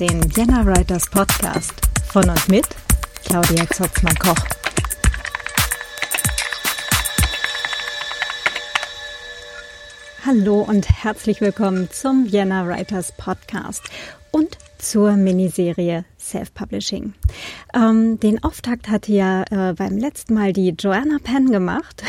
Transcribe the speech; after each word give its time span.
Den 0.00 0.22
Vienna 0.36 0.64
Writers 0.64 1.10
Podcast 1.10 1.72
von 2.06 2.30
und 2.30 2.46
mit 2.46 2.64
Claudia 3.24 3.66
Zotzmann-Koch. 3.68 4.36
Hallo 10.24 10.60
und 10.60 10.88
herzlich 10.88 11.40
willkommen 11.40 11.90
zum 11.90 12.30
Vienna 12.30 12.64
Writers 12.64 13.10
Podcast 13.10 13.82
und 14.30 14.56
zur 14.78 15.12
Miniserie 15.12 16.04
Self-Publishing. 16.18 17.14
Ähm, 17.74 18.20
den 18.20 18.42
Auftakt 18.42 18.88
hatte 18.88 19.12
ja 19.12 19.42
äh, 19.50 19.74
beim 19.74 19.96
letzten 19.96 20.34
Mal 20.34 20.52
die 20.52 20.74
Joanna 20.78 21.18
Penn 21.22 21.50
gemacht. 21.50 22.02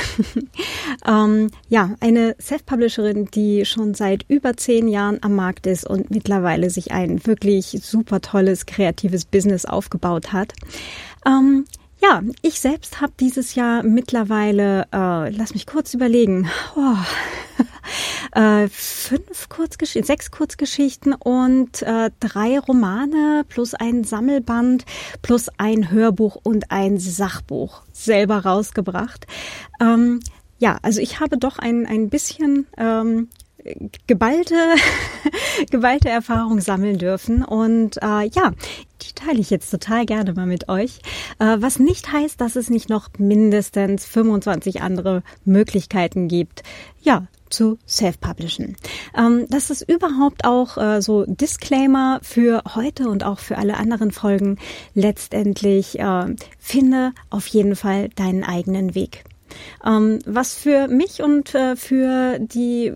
ähm, 1.08 1.50
ja, 1.68 1.96
eine 2.00 2.36
Self-Publisherin, 2.40 3.26
die 3.26 3.66
schon 3.66 3.94
seit 3.94 4.26
über 4.28 4.56
zehn 4.58 4.88
Jahren 4.88 5.20
am 5.22 5.36
Markt 5.36 5.68
ist 5.68 5.88
und 5.88 6.12
mittlerweile 6.12 6.70
sich 6.70 6.92
ein 6.92 7.26
wirklich 7.26 7.80
super 7.82 8.22
tolles, 8.22 8.66
kreatives 8.66 9.26
Business 9.26 9.66
aufgebaut 9.66 10.34
hat. 10.34 10.54
Ähm, 11.26 11.66
ja, 12.02 12.22
ich 12.42 12.60
selbst 12.60 13.02
habe 13.02 13.14
dieses 13.20 13.56
Jahr 13.56 13.84
mittlerweile, 13.84 14.84
äh, 14.94 15.30
lass 15.30 15.54
mich 15.54 15.66
kurz 15.66 15.94
überlegen, 15.94 16.50
oh, 16.76 16.96
äh, 18.40 18.68
fünf 18.70 19.50
Kurzgeschichten, 19.50 20.06
sechs 20.06 20.32
Kurzgeschichten 20.32 21.14
und 21.14 21.82
äh, 21.82 22.10
drei 22.20 22.58
Romane 22.60 23.44
plus 23.50 23.74
ein 23.74 24.06
Sammelband 24.06 24.86
plus 25.22 25.50
ein 25.58 25.92
Hörbuch 25.92 26.38
und 26.42 26.72
ein 26.72 27.00
Sachbuch 27.00 27.82
selber 27.92 28.46
rausgebracht. 28.46 29.28
Ähm, 29.82 30.22
ja, 30.58 30.78
also 30.82 31.02
ich 31.02 31.20
habe 31.20 31.38
doch 31.38 31.60
ein, 31.60 31.86
ein 31.86 32.10
bisschen 32.10 32.68
ähm, 32.78 33.30
geballte, 34.08 34.56
geballte 35.72 36.10
Erfahrung 36.10 36.62
sammeln 36.62 36.98
dürfen. 36.98 37.44
Und 37.44 37.98
äh, 37.98 38.28
ja, 38.28 38.52
die 39.02 39.14
teile 39.14 39.40
ich 39.40 39.50
jetzt 39.50 39.70
total 39.70 40.06
gerne 40.06 40.34
mal 40.34 40.46
mit 40.46 40.70
euch. 40.70 41.00
Äh, 41.40 41.58
was 41.60 41.80
nicht 41.80 42.12
heißt, 42.12 42.40
dass 42.42 42.56
es 42.56 42.70
nicht 42.70 42.90
noch 42.90 43.10
mindestens 43.18 44.06
25 44.06 44.82
andere 44.82 45.24
Möglichkeiten 45.46 46.28
gibt, 46.28 46.64
ja, 47.02 47.28
zu 47.50 47.80
self-publishen. 47.88 48.78
Ähm, 49.18 49.46
das 49.50 49.70
ist 49.70 49.82
überhaupt 49.82 50.46
auch 50.46 50.78
äh, 50.78 51.02
so 51.02 51.26
Disclaimer 51.26 52.20
für 52.22 52.62
heute 52.76 53.10
und 53.10 53.24
auch 53.24 53.40
für 53.40 53.58
alle 53.58 53.78
anderen 53.78 54.12
Folgen. 54.12 54.58
Letztendlich 54.94 56.00
äh, 56.00 56.36
finde 56.60 57.14
auf 57.30 57.48
jeden 57.48 57.76
Fall 57.76 58.10
deinen 58.10 58.44
eigenen 58.44 58.94
Weg. 58.96 59.24
Ähm, 59.86 60.20
was 60.26 60.54
für 60.54 60.88
mich 60.88 61.22
und 61.24 61.56
äh, 61.56 61.76
für 61.76 62.38
die 62.40 62.94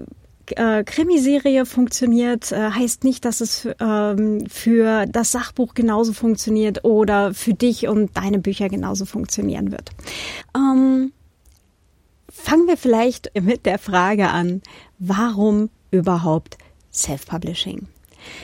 äh, 0.52 0.84
Krimiserie 0.84 1.66
funktioniert, 1.66 2.52
äh, 2.52 2.72
heißt 2.72 3.04
nicht, 3.04 3.26
dass 3.26 3.42
es 3.42 3.68
ähm, 3.80 4.46
für 4.50 5.06
das 5.06 5.32
Sachbuch 5.32 5.74
genauso 5.74 6.14
funktioniert 6.14 6.84
oder 6.84 7.34
für 7.34 7.54
dich 7.54 7.88
und 7.88 8.16
deine 8.16 8.40
Bücher 8.40 8.70
genauso 8.70 9.06
funktionieren 9.06 9.72
wird. 9.72 9.92
Ähm, 10.56 11.14
fangen 12.30 12.68
wir 12.68 12.78
vielleicht 12.78 13.32
mit 13.42 13.66
der 13.66 13.80
Frage 13.80 14.30
an, 14.30 14.62
warum 15.00 15.70
überhaupt 15.92 16.58
Self-Publishing? 16.92 17.88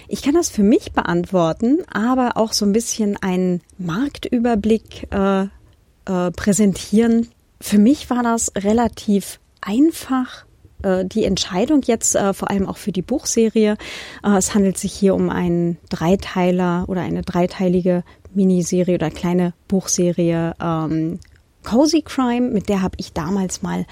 Ich 0.08 0.22
kann 0.22 0.34
das 0.34 0.50
für 0.50 0.64
mich 0.64 0.92
beantworten, 0.92 1.80
aber 1.92 2.36
auch 2.36 2.54
so 2.54 2.66
ein 2.66 2.74
bisschen 2.74 3.18
einen 3.18 3.62
Marktüberblick 3.78 5.08
äh, 5.12 5.44
äh, 5.44 6.32
präsentieren. 6.32 7.30
Für 7.62 7.78
mich 7.78 8.10
war 8.10 8.24
das 8.24 8.52
relativ 8.58 9.40
einfach 9.62 10.46
äh, 10.84 11.06
die 11.06 11.26
Entscheidung 11.26 11.82
jetzt 11.86 12.16
äh, 12.16 12.34
vor 12.34 12.50
allem 12.50 12.68
auch 12.68 12.78
für 12.78 12.92
die 12.92 13.02
Buchserie. 13.02 13.78
Äh, 14.24 14.38
es 14.38 14.54
handelt 14.54 14.78
sich 14.78 14.94
hier 14.94 15.16
um 15.16 15.30
einen 15.30 15.78
Dreiteiler 15.90 16.86
oder 16.88 17.02
eine 17.02 17.22
dreiteilige 17.22 18.04
Miniserie 18.34 18.96
oder 18.96 19.10
kleine 19.10 19.54
Buchserie 19.68 20.54
ähm, 20.62 21.20
Cozy 21.64 22.02
Crime, 22.02 22.50
mit 22.50 22.70
der 22.70 22.82
habe 22.82 22.96
ich 22.98 23.14
damals 23.14 23.62
mal 23.62 23.86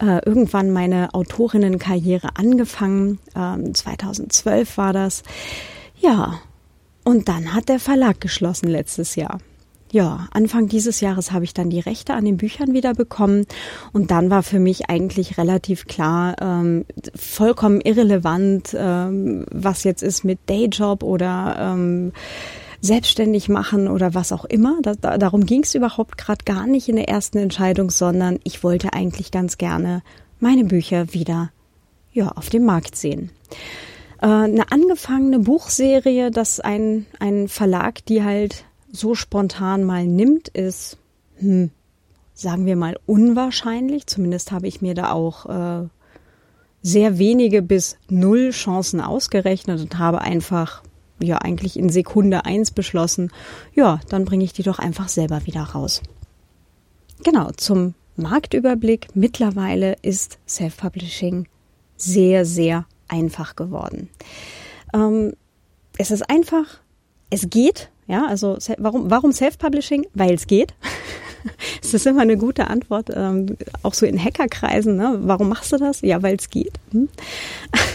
äh, 0.00 0.20
irgendwann 0.26 0.70
meine 0.70 1.14
Autorinnenkarriere 1.14 2.36
angefangen. 2.36 3.20
Ähm, 3.36 3.74
2012 3.74 4.76
war 4.76 4.92
das. 4.92 5.22
Ja, 6.00 6.40
und 7.04 7.28
dann 7.28 7.54
hat 7.54 7.68
der 7.68 7.78
Verlag 7.78 8.20
geschlossen 8.20 8.68
letztes 8.68 9.14
Jahr 9.14 9.38
ja, 9.94 10.26
Anfang 10.32 10.66
dieses 10.66 11.00
Jahres 11.00 11.30
habe 11.30 11.44
ich 11.44 11.54
dann 11.54 11.70
die 11.70 11.78
Rechte 11.78 12.14
an 12.14 12.24
den 12.24 12.36
Büchern 12.36 12.72
wieder 12.72 12.94
bekommen 12.94 13.46
und 13.92 14.10
dann 14.10 14.28
war 14.28 14.42
für 14.42 14.58
mich 14.58 14.90
eigentlich 14.90 15.38
relativ 15.38 15.86
klar, 15.86 16.34
ähm, 16.40 16.84
vollkommen 17.14 17.80
irrelevant, 17.80 18.74
ähm, 18.76 19.46
was 19.52 19.84
jetzt 19.84 20.02
ist 20.02 20.24
mit 20.24 20.40
Dayjob 20.46 21.04
oder 21.04 21.56
ähm, 21.60 22.12
selbstständig 22.80 23.48
machen 23.48 23.86
oder 23.86 24.14
was 24.14 24.32
auch 24.32 24.44
immer. 24.44 24.78
Da, 24.82 24.94
da, 25.00 25.16
darum 25.16 25.46
ging 25.46 25.62
es 25.62 25.76
überhaupt 25.76 26.18
gerade 26.18 26.44
gar 26.44 26.66
nicht 26.66 26.88
in 26.88 26.96
der 26.96 27.08
ersten 27.08 27.38
Entscheidung, 27.38 27.90
sondern 27.90 28.40
ich 28.42 28.64
wollte 28.64 28.94
eigentlich 28.94 29.30
ganz 29.30 29.58
gerne 29.58 30.02
meine 30.40 30.64
Bücher 30.64 31.14
wieder 31.14 31.52
ja, 32.12 32.32
auf 32.32 32.50
dem 32.50 32.64
Markt 32.64 32.96
sehen 32.96 33.30
äh, 34.20 34.26
eine 34.26 34.72
angefangene 34.72 35.38
Buchserie, 35.38 36.32
dass 36.32 36.58
ein, 36.58 37.06
ein 37.20 37.46
Verlag, 37.46 38.04
die 38.06 38.24
halt 38.24 38.64
so 38.94 39.14
spontan 39.14 39.84
mal 39.84 40.06
nimmt, 40.06 40.48
ist, 40.48 40.96
hm, 41.38 41.70
sagen 42.32 42.64
wir 42.66 42.76
mal, 42.76 42.96
unwahrscheinlich. 43.06 44.06
Zumindest 44.06 44.52
habe 44.52 44.68
ich 44.68 44.80
mir 44.80 44.94
da 44.94 45.12
auch 45.12 45.46
äh, 45.46 45.88
sehr 46.82 47.18
wenige 47.18 47.62
bis 47.62 47.96
null 48.08 48.50
Chancen 48.50 49.00
ausgerechnet 49.00 49.80
und 49.80 49.98
habe 49.98 50.20
einfach, 50.20 50.82
ja, 51.20 51.38
eigentlich 51.38 51.78
in 51.78 51.88
Sekunde 51.88 52.44
eins 52.44 52.70
beschlossen, 52.70 53.30
ja, 53.74 54.00
dann 54.08 54.24
bringe 54.24 54.44
ich 54.44 54.52
die 54.52 54.62
doch 54.62 54.78
einfach 54.78 55.08
selber 55.08 55.46
wieder 55.46 55.62
raus. 55.62 56.02
Genau, 57.24 57.50
zum 57.56 57.94
Marktüberblick. 58.16 59.08
Mittlerweile 59.14 59.96
ist 60.02 60.38
Self-Publishing 60.46 61.48
sehr, 61.96 62.44
sehr 62.44 62.86
einfach 63.08 63.56
geworden. 63.56 64.08
Ähm, 64.92 65.32
es 65.96 66.10
ist 66.10 66.28
einfach, 66.28 66.80
es 67.30 67.48
geht, 67.50 67.90
ja, 68.06 68.26
also 68.26 68.58
warum, 68.78 69.10
warum 69.10 69.32
Self-Publishing? 69.32 70.06
Weil 70.14 70.34
es 70.34 70.46
geht. 70.46 70.74
das 71.82 71.94
ist 71.94 72.06
immer 72.06 72.22
eine 72.22 72.36
gute 72.36 72.68
Antwort, 72.68 73.10
ähm, 73.14 73.56
auch 73.82 73.94
so 73.94 74.06
in 74.06 74.22
Hackerkreisen. 74.22 74.96
Ne? 74.96 75.18
Warum 75.22 75.48
machst 75.48 75.72
du 75.72 75.76
das? 75.76 76.00
Ja, 76.02 76.22
weil 76.22 76.36
es 76.36 76.50
geht. 76.50 76.74
Hm? 76.92 77.08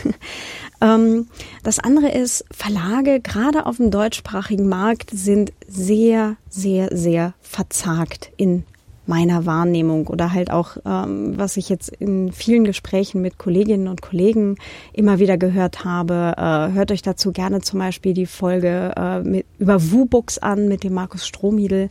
ähm, 0.81 1.27
das 1.63 1.79
andere 1.79 2.09
ist, 2.09 2.45
Verlage, 2.51 3.19
gerade 3.19 3.65
auf 3.65 3.77
dem 3.77 3.91
deutschsprachigen 3.91 4.67
Markt, 4.67 5.11
sind 5.11 5.53
sehr, 5.67 6.37
sehr, 6.49 6.95
sehr 6.95 7.33
verzagt 7.41 8.31
in 8.37 8.63
meiner 9.09 9.47
Wahrnehmung 9.47 10.05
oder 10.07 10.31
halt 10.33 10.51
auch, 10.51 10.77
ähm, 10.85 11.33
was 11.35 11.57
ich 11.57 11.67
jetzt 11.67 11.89
in 11.89 12.31
vielen 12.31 12.63
Gesprächen 12.63 13.21
mit 13.21 13.39
Kolleginnen 13.39 13.87
und 13.87 14.03
Kollegen 14.03 14.55
immer 14.93 15.17
wieder 15.17 15.35
gehört 15.35 15.83
habe. 15.83 16.35
Äh, 16.37 16.73
hört 16.73 16.91
euch 16.91 17.01
dazu 17.01 17.31
gerne 17.31 17.59
zum 17.61 17.79
Beispiel 17.79 18.13
die 18.13 18.27
Folge 18.27 18.93
äh, 18.95 19.21
mit, 19.21 19.47
über 19.57 19.91
WooBooks 19.91 20.37
an 20.37 20.67
mit 20.67 20.83
dem 20.83 20.93
Markus 20.93 21.25
Strohmiedel 21.25 21.89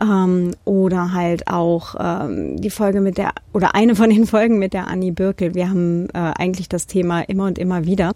ähm, 0.00 0.52
oder 0.64 1.12
halt 1.12 1.46
auch 1.46 1.94
ähm, 2.00 2.58
die 2.58 2.70
Folge 2.70 3.02
mit 3.02 3.18
der 3.18 3.32
oder 3.52 3.74
eine 3.74 3.94
von 3.94 4.08
den 4.08 4.26
Folgen 4.26 4.58
mit 4.58 4.72
der 4.72 4.88
Annie 4.88 5.12
Birkel. 5.12 5.54
Wir 5.54 5.68
haben 5.68 6.08
äh, 6.08 6.32
eigentlich 6.38 6.70
das 6.70 6.86
Thema 6.86 7.20
immer 7.20 7.44
und 7.44 7.58
immer 7.58 7.84
wieder. 7.84 8.12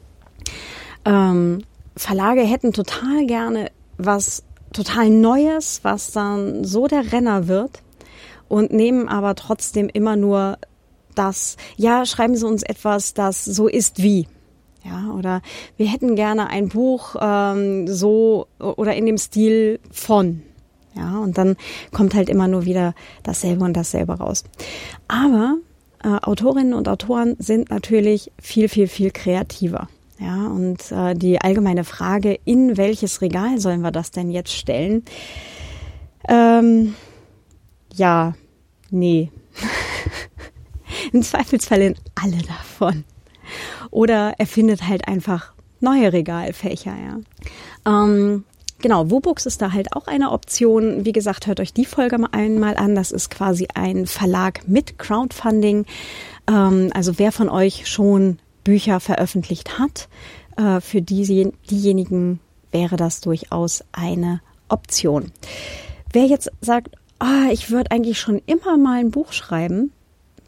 Ähm, 1.04 1.58
Verlage 1.94 2.40
hätten 2.40 2.72
total 2.72 3.26
gerne 3.26 3.70
was 3.98 4.44
total 4.72 5.10
Neues, 5.10 5.80
was 5.82 6.12
dann 6.12 6.64
so 6.64 6.86
der 6.86 7.12
Renner 7.12 7.46
wird 7.48 7.82
und 8.50 8.72
nehmen 8.72 9.08
aber 9.08 9.34
trotzdem 9.36 9.88
immer 9.88 10.16
nur 10.16 10.58
das, 11.14 11.56
ja, 11.76 12.04
schreiben 12.04 12.36
Sie 12.36 12.46
uns 12.46 12.62
etwas, 12.62 13.14
das 13.14 13.44
so 13.44 13.68
ist 13.68 14.02
wie. 14.02 14.26
Ja, 14.84 15.12
oder 15.12 15.42
wir 15.76 15.86
hätten 15.86 16.16
gerne 16.16 16.48
ein 16.48 16.68
Buch 16.68 17.14
ähm, 17.20 17.86
so 17.86 18.46
oder 18.58 18.94
in 18.94 19.06
dem 19.06 19.18
Stil 19.18 19.78
von. 19.90 20.42
Ja, 20.96 21.18
und 21.18 21.38
dann 21.38 21.56
kommt 21.92 22.14
halt 22.14 22.28
immer 22.28 22.48
nur 22.48 22.64
wieder 22.64 22.94
dasselbe 23.22 23.64
und 23.64 23.76
dasselbe 23.76 24.14
raus. 24.14 24.44
Aber 25.06 25.56
äh, 26.02 26.08
Autorinnen 26.08 26.74
und 26.74 26.88
Autoren 26.88 27.36
sind 27.38 27.70
natürlich 27.70 28.32
viel, 28.40 28.68
viel, 28.68 28.88
viel 28.88 29.10
kreativer. 29.10 29.88
Ja, 30.18 30.46
und 30.48 30.90
äh, 30.90 31.14
die 31.14 31.40
allgemeine 31.40 31.84
Frage, 31.84 32.38
in 32.44 32.76
welches 32.76 33.22
Regal 33.22 33.60
sollen 33.60 33.82
wir 33.82 33.90
das 33.90 34.10
denn 34.10 34.30
jetzt 34.30 34.52
stellen? 34.52 35.04
Ähm, 36.28 36.94
ja, 37.94 38.34
nee. 38.90 39.30
Im 41.12 41.22
Zweifelsfall 41.22 41.80
in 41.82 41.94
alle 42.14 42.38
davon. 42.42 43.04
Oder 43.90 44.34
er 44.38 44.46
findet 44.46 44.86
halt 44.86 45.08
einfach 45.08 45.52
neue 45.80 46.12
Regalfächer, 46.12 46.94
ja. 46.94 47.20
Ähm, 47.86 48.44
genau, 48.80 49.10
Wobooks 49.10 49.46
ist 49.46 49.62
da 49.62 49.72
halt 49.72 49.94
auch 49.94 50.06
eine 50.06 50.30
Option. 50.30 51.04
Wie 51.04 51.12
gesagt, 51.12 51.46
hört 51.46 51.60
euch 51.60 51.72
die 51.72 51.84
Folge 51.84 52.18
mal 52.18 52.28
einmal 52.32 52.76
an. 52.76 52.94
Das 52.94 53.10
ist 53.10 53.30
quasi 53.30 53.66
ein 53.74 54.06
Verlag 54.06 54.68
mit 54.68 54.98
Crowdfunding. 54.98 55.86
Ähm, 56.48 56.90
also 56.94 57.18
wer 57.18 57.32
von 57.32 57.48
euch 57.48 57.88
schon 57.88 58.38
Bücher 58.62 59.00
veröffentlicht 59.00 59.78
hat, 59.78 60.08
äh, 60.56 60.80
für 60.80 61.02
die, 61.02 61.52
diejenigen 61.70 62.40
wäre 62.70 62.96
das 62.96 63.20
durchaus 63.20 63.82
eine 63.92 64.40
Option. 64.68 65.32
Wer 66.12 66.26
jetzt 66.26 66.50
sagt, 66.60 66.96
ah, 67.20 67.48
ich 67.52 67.70
würde 67.70 67.92
eigentlich 67.92 68.18
schon 68.18 68.42
immer 68.46 68.76
mal 68.76 68.98
ein 68.98 69.12
Buch 69.12 69.32
schreiben, 69.32 69.92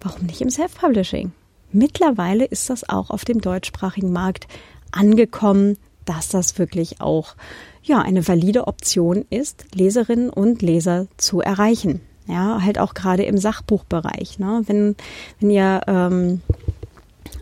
warum 0.01 0.27
nicht 0.27 0.41
im 0.41 0.51
Self-Publishing? 0.51 1.33
Mittlerweile 1.71 2.45
ist 2.45 2.69
das 2.69 2.89
auch 2.89 3.11
auf 3.11 3.25
dem 3.25 3.41
deutschsprachigen 3.41 4.13
Markt 4.13 4.49
angekommen, 4.91 5.79
dass 6.05 6.29
das 6.29 6.59
wirklich 6.59 7.01
auch 7.01 7.37
ja 7.83 8.01
eine 8.01 8.27
valide 8.27 8.67
Option 8.67 9.25
ist, 9.31 9.65
Leserinnen 9.75 10.31
und 10.31 10.61
Leser 10.63 11.07
zu 11.17 11.41
erreichen. 11.41 12.01
Ja, 12.27 12.63
halt 12.63 12.79
auch 12.79 12.95
gerade 12.95 13.25
im 13.25 13.37
Sachbuchbereich. 13.39 14.39
Ne? 14.39 14.63
Wenn, 14.67 14.97
wenn 15.41 15.51
ihr 15.51 15.81
ähm, 15.87 16.41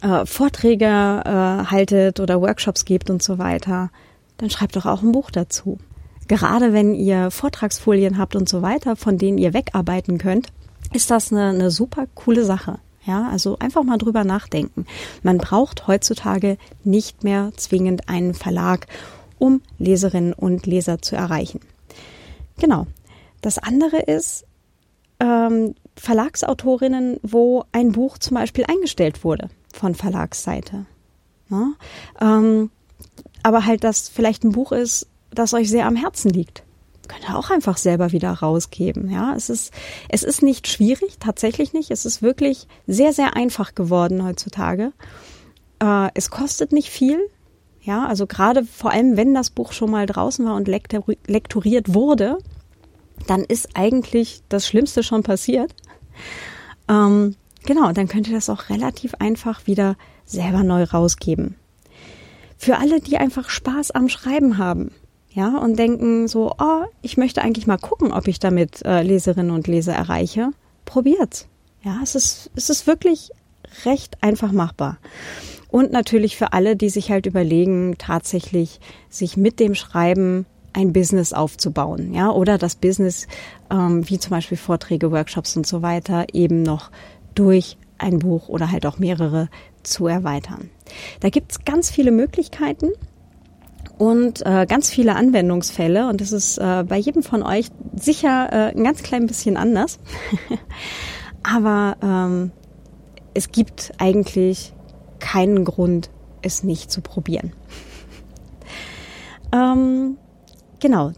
äh, 0.01 0.25
Vorträge 0.25 0.87
äh, 0.87 1.71
haltet 1.71 2.21
oder 2.21 2.41
Workshops 2.41 2.85
gibt 2.85 3.11
und 3.11 3.23
so 3.23 3.39
weiter, 3.39 3.91
dann 4.39 4.49
schreibt 4.49 4.77
doch 4.77 4.87
auch 4.87 5.03
ein 5.03 5.13
Buch 5.13 5.31
dazu. 5.31 5.79
Gerade 6.31 6.73
wenn 6.73 6.95
ihr 6.95 7.33
Vortragsfolien 7.33 8.17
habt 8.17 8.37
und 8.37 8.49
so 8.49 8.63
weiter, 8.63 8.95
von 8.95 9.19
denen 9.19 9.37
ihr 9.37 9.53
wegarbeiten 9.53 10.17
könnt, 10.17 10.53
ist 10.93 11.11
das 11.11 11.33
eine, 11.33 11.49
eine 11.49 11.73
super 11.73 12.07
coole 12.15 12.45
Sache. 12.45 12.79
Ja, 13.05 13.29
also 13.33 13.59
einfach 13.59 13.83
mal 13.83 13.99
drüber 13.99 14.23
nachdenken. 14.23 14.87
Man 15.25 15.39
braucht 15.39 15.89
heutzutage 15.89 16.57
nicht 16.85 17.25
mehr 17.25 17.51
zwingend 17.57 18.09
einen 18.09 18.35
Verlag, 18.35 18.87
um 19.41 19.61
Leserinnen 19.79 20.33
und 20.33 20.67
Leser 20.67 21.03
zu 21.03 21.17
erreichen. 21.17 21.59
Genau. 22.61 22.87
Das 23.41 23.59
andere 23.59 23.99
ist 23.99 24.45
ähm, 25.19 25.75
Verlagsautorinnen, 25.97 27.19
wo 27.25 27.65
ein 27.73 27.91
Buch 27.91 28.19
zum 28.19 28.37
Beispiel 28.37 28.67
eingestellt 28.69 29.25
wurde 29.25 29.49
von 29.75 29.97
Verlagsseite. 29.97 30.87
Ja? 31.51 31.73
Ähm, 32.21 32.71
aber 33.43 33.67
halt, 33.67 33.83
dass 33.83 34.09
vielleicht 34.09 34.45
ein 34.45 34.53
Buch 34.53 34.71
ist, 34.71 35.10
das 35.33 35.55
euch 35.55 35.71
sehr 35.71 35.87
am 35.87 35.97
Herzen 35.97 36.31
liegt 36.31 36.65
könnt 37.11 37.29
ihr 37.29 37.37
auch 37.37 37.51
einfach 37.51 37.77
selber 37.77 38.13
wieder 38.13 38.31
rausgeben. 38.31 39.11
Ja, 39.11 39.35
es 39.35 39.51
ist, 39.51 39.75
es 40.09 40.23
ist 40.23 40.43
nicht 40.43 40.69
schwierig, 40.69 41.19
tatsächlich 41.19 41.73
nicht. 41.73 41.91
Es 41.91 42.07
ist 42.07 42.23
wirklich 42.23 42.69
sehr, 42.87 43.13
sehr 43.13 43.37
einfach 43.37 43.75
geworden 43.75 44.25
heutzutage. 44.25 44.93
Äh, 45.83 46.11
es 46.15 46.31
kostet 46.31 46.73
nicht 46.73 46.89
viel. 46.89 47.19
Ja, 47.83 48.07
also 48.07 48.27
gerade 48.27 48.65
vor 48.65 48.93
allem, 48.93 49.17
wenn 49.17 49.35
das 49.35 49.51
Buch 49.51 49.73
schon 49.73 49.91
mal 49.91 50.07
draußen 50.07 50.45
war 50.47 50.55
und 50.55 50.69
lekturiert 50.69 51.95
wurde, 51.95 52.39
dann 53.27 53.43
ist 53.43 53.71
eigentlich 53.75 54.43
das 54.49 54.69
Schlimmste 54.69 55.03
schon 55.03 55.23
passiert. 55.23 55.75
Ähm, 56.89 57.35
genau, 57.67 57.91
dann 57.93 58.07
könnt 58.07 58.29
ihr 58.29 58.35
das 58.35 58.51
auch 58.51 58.69
relativ 58.69 59.15
einfach 59.15 59.67
wieder 59.67 59.97
selber 60.27 60.63
neu 60.63 60.85
rausgeben. 60.85 61.57
Für 62.57 62.79
alle, 62.79 63.01
die 63.01 63.17
einfach 63.17 63.49
Spaß 63.49 63.91
am 63.93 64.09
Schreiben 64.09 64.59
haben, 64.59 64.93
ja, 65.33 65.59
und 65.59 65.79
denken 65.79 66.27
so, 66.27 66.53
oh, 66.59 66.85
ich 67.03 67.17
möchte 67.17 67.43
eigentlich 67.43 67.67
mal 67.67 67.79
gucken, 67.79 68.13
ob 68.13 68.27
ich 68.27 68.41
damit 68.41 68.85
äh, 68.85 69.03
Leserinnen 69.03 69.53
und 69.53 69.69
Leser 69.69 69.95
erreiche. 69.95 70.51
Probiert's. 70.85 71.47
Ja, 71.83 72.01
es 72.03 72.15
ist, 72.15 72.51
es 72.57 72.69
ist 72.69 72.87
wirklich 72.87 73.31
recht 73.85 74.19
einfach 74.23 74.53
machbar. 74.53 74.99
Und 75.69 75.93
natürlich 75.93 76.37
für 76.37 76.53
alle, 76.53 76.75
die 76.75 76.91
sich 76.91 77.11
halt 77.11 77.27
überlegen, 77.27 77.95
tatsächlich 77.97 78.81
sich 79.09 79.37
mit 79.37 79.61
dem 79.61 79.77
Schreiben 79.77 80.47
ein 80.73 80.93
Business 80.93 81.33
aufzubauen, 81.33 82.13
ja, 82.13 82.31
oder 82.31 82.59
das 82.59 82.77
Business, 82.77 83.27
ähm, 83.71 84.09
wie 84.09 84.19
zum 84.19 84.31
Beispiel 84.31 84.59
Vorträge, 84.59 85.11
Workshops 85.11 85.57
und 85.57 85.67
so 85.67 85.83
weiter, 85.83 86.27
eben 86.33 86.63
noch 86.63 86.91
durch 87.35 87.77
ein 87.99 88.19
Buch 88.19 88.49
oder 88.49 88.71
halt 88.71 88.87
auch 88.87 88.99
mehrere 88.99 89.49
zu 89.83 90.07
erweitern. 90.07 90.71
Da 91.21 91.29
gibt's 91.29 91.65
ganz 91.65 91.91
viele 91.91 92.11
Möglichkeiten 92.11 92.91
und 94.01 94.41
äh, 94.47 94.65
ganz 94.67 94.89
viele 94.89 95.15
Anwendungsfälle. 95.15 96.09
Und 96.09 96.23
das 96.23 96.33
ist 96.33 96.57
äh, 96.57 96.85
bei 96.89 96.97
jedem 96.97 97.23
von 97.23 97.43
euch 97.43 97.69
sicher 97.95 98.49
äh, 98.51 98.75
ein 98.75 98.83
ganz 98.83 99.03
klein 99.03 99.27
bisschen 99.27 99.59
anders. 99.59 99.99
Aber 101.43 101.99
ähm, 102.03 102.51
es 103.35 103.53
gibt 103.53 103.93
eigentlich 103.99 104.73
keinen 105.19 105.67
Grund, 105.67 106.09
es 106.41 106.63
nicht 106.63 106.91
zu 106.91 107.03
probieren. 107.03 107.53
ähm, 109.53 110.17
genau. 110.79 111.13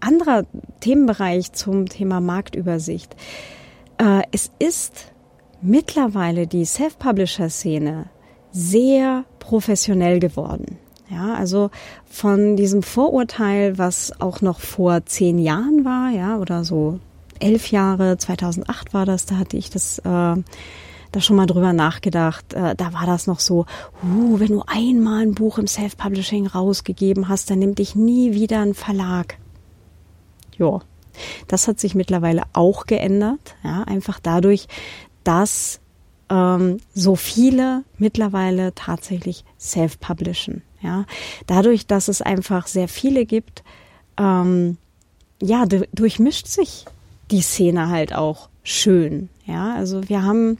Anderer 0.00 0.46
Themenbereich 0.80 1.52
zum 1.52 1.90
Thema 1.90 2.22
Marktübersicht. 2.22 3.14
Äh, 3.98 4.22
es 4.32 4.50
ist 4.58 5.12
mittlerweile 5.60 6.46
die 6.46 6.64
Self-Publisher-Szene 6.64 8.06
sehr 8.50 9.26
professionell 9.40 10.20
geworden. 10.20 10.78
Ja, 11.12 11.34
also 11.34 11.70
von 12.08 12.56
diesem 12.56 12.82
Vorurteil, 12.82 13.76
was 13.76 14.18
auch 14.20 14.40
noch 14.40 14.60
vor 14.60 15.04
zehn 15.04 15.38
Jahren 15.38 15.84
war, 15.84 16.10
ja, 16.10 16.38
oder 16.38 16.64
so 16.64 17.00
elf 17.42 17.70
Jahre, 17.70 18.16
2008 18.16 18.94
war 18.94 19.04
das, 19.04 19.26
da 19.26 19.36
hatte 19.36 19.56
ich 19.56 19.68
das, 19.68 19.98
äh, 19.98 20.02
da 20.04 21.20
schon 21.20 21.36
mal 21.36 21.46
drüber 21.46 21.72
nachgedacht. 21.72 22.54
Äh, 22.54 22.74
da 22.76 22.92
war 22.94 23.04
das 23.04 23.26
noch 23.26 23.40
so, 23.40 23.66
uh, 24.02 24.38
wenn 24.38 24.48
du 24.48 24.62
einmal 24.66 25.22
ein 25.22 25.34
Buch 25.34 25.58
im 25.58 25.66
Self-Publishing 25.66 26.46
rausgegeben 26.46 27.28
hast, 27.28 27.50
dann 27.50 27.58
nimmt 27.58 27.78
dich 27.78 27.94
nie 27.94 28.32
wieder 28.32 28.60
ein 28.60 28.74
Verlag. 28.74 29.36
Ja, 30.56 30.80
das 31.48 31.68
hat 31.68 31.78
sich 31.80 31.94
mittlerweile 31.94 32.44
auch 32.54 32.86
geändert, 32.86 33.56
ja, 33.62 33.82
einfach 33.82 34.20
dadurch, 34.20 34.68
dass 35.24 35.81
ähm, 36.32 36.78
so 36.94 37.14
viele 37.14 37.84
mittlerweile 37.98 38.74
tatsächlich 38.74 39.44
self-publishen. 39.60 40.62
Ja, 40.80 41.04
dadurch, 41.46 41.86
dass 41.86 42.08
es 42.08 42.22
einfach 42.22 42.66
sehr 42.66 42.88
viele 42.88 43.24
gibt, 43.26 43.62
ähm, 44.18 44.78
ja, 45.40 45.64
durchmischt 45.66 46.46
sich 46.46 46.86
die 47.30 47.42
Szene 47.42 47.88
halt 47.88 48.14
auch 48.14 48.48
schön. 48.64 49.28
Ja, 49.46 49.74
also 49.74 50.08
wir 50.08 50.22
haben 50.24 50.58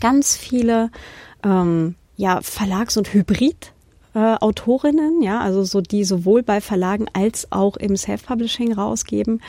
ganz 0.00 0.36
viele 0.36 0.90
ähm, 1.44 1.96
ja, 2.16 2.40
Verlags- 2.40 2.96
und 2.96 3.12
Hybrid- 3.12 3.72
äh, 4.14 4.36
Autorinnen, 4.40 5.22
ja, 5.22 5.40
also 5.40 5.64
so 5.64 5.80
die 5.80 6.04
sowohl 6.04 6.42
bei 6.42 6.60
Verlagen 6.60 7.06
als 7.14 7.50
auch 7.50 7.78
im 7.78 7.96
Self-Publishing 7.96 8.74
rausgeben. 8.74 9.40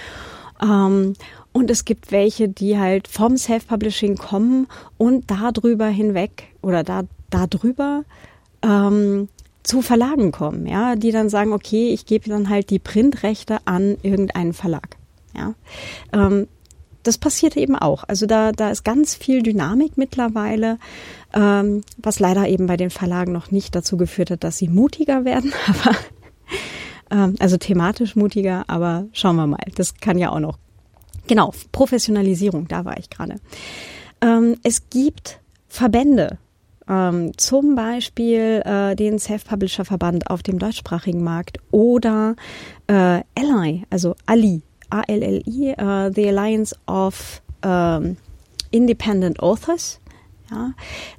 Ähm, 0.61 1.15
und 1.53 1.71
es 1.71 1.85
gibt 1.85 2.11
welche, 2.11 2.49
die 2.49 2.77
halt 2.77 3.07
vom 3.07 3.37
Self-Publishing 3.37 4.17
kommen 4.17 4.67
und 4.97 5.31
darüber 5.31 5.87
hinweg 5.87 6.49
oder 6.61 6.83
da 6.83 7.03
darüber 7.29 8.03
ähm, 8.61 9.29
zu 9.63 9.81
Verlagen 9.81 10.31
kommen, 10.31 10.67
ja, 10.67 10.95
die 10.95 11.11
dann 11.11 11.29
sagen, 11.29 11.53
okay, 11.53 11.93
ich 11.93 12.05
gebe 12.05 12.29
dann 12.29 12.49
halt 12.49 12.69
die 12.69 12.79
Printrechte 12.79 13.59
an 13.65 13.97
irgendeinen 14.01 14.53
Verlag. 14.53 14.97
Ja. 15.35 15.55
Ähm, 16.11 16.47
das 17.03 17.17
passiert 17.17 17.57
eben 17.57 17.75
auch. 17.75 18.03
Also 18.07 18.25
da, 18.25 18.51
da 18.51 18.71
ist 18.71 18.83
ganz 18.83 19.15
viel 19.15 19.43
Dynamik 19.43 19.97
mittlerweile, 19.97 20.79
ähm, 21.33 21.81
was 21.97 22.19
leider 22.19 22.47
eben 22.47 22.65
bei 22.67 22.77
den 22.77 22.89
Verlagen 22.89 23.31
noch 23.31 23.51
nicht 23.51 23.75
dazu 23.75 23.97
geführt 23.97 24.31
hat, 24.31 24.43
dass 24.43 24.57
sie 24.57 24.69
mutiger 24.69 25.25
werden, 25.25 25.53
aber 25.67 25.97
ähm, 27.11 27.35
also 27.39 27.57
thematisch 27.57 28.15
mutiger, 28.15 28.63
aber 28.67 29.05
schauen 29.11 29.35
wir 29.35 29.47
mal. 29.47 29.65
Das 29.75 29.95
kann 29.95 30.17
ja 30.17 30.31
auch 30.31 30.39
noch. 30.39 30.57
Genau, 31.27 31.53
Professionalisierung, 31.71 32.67
da 32.67 32.85
war 32.85 32.97
ich 32.97 33.09
gerade. 33.09 33.35
Ähm, 34.21 34.57
es 34.63 34.89
gibt 34.89 35.39
Verbände, 35.67 36.37
ähm, 36.87 37.31
zum 37.37 37.75
Beispiel 37.75 38.61
äh, 38.65 38.95
den 38.95 39.19
Self-Publisher-Verband 39.19 40.29
auf 40.29 40.43
dem 40.43 40.59
deutschsprachigen 40.59 41.23
Markt 41.23 41.57
oder 41.71 42.35
äh, 42.87 43.21
Ally, 43.35 43.83
also 43.89 44.15
Ali, 44.25 44.61
A-L-L-I, 44.89 45.71
äh, 45.71 46.11
the 46.13 46.27
Alliance 46.27 46.75
of 46.87 47.41
ähm, 47.63 48.17
Independent 48.71 49.39
Authors. 49.39 49.99
Ja, 50.51 50.73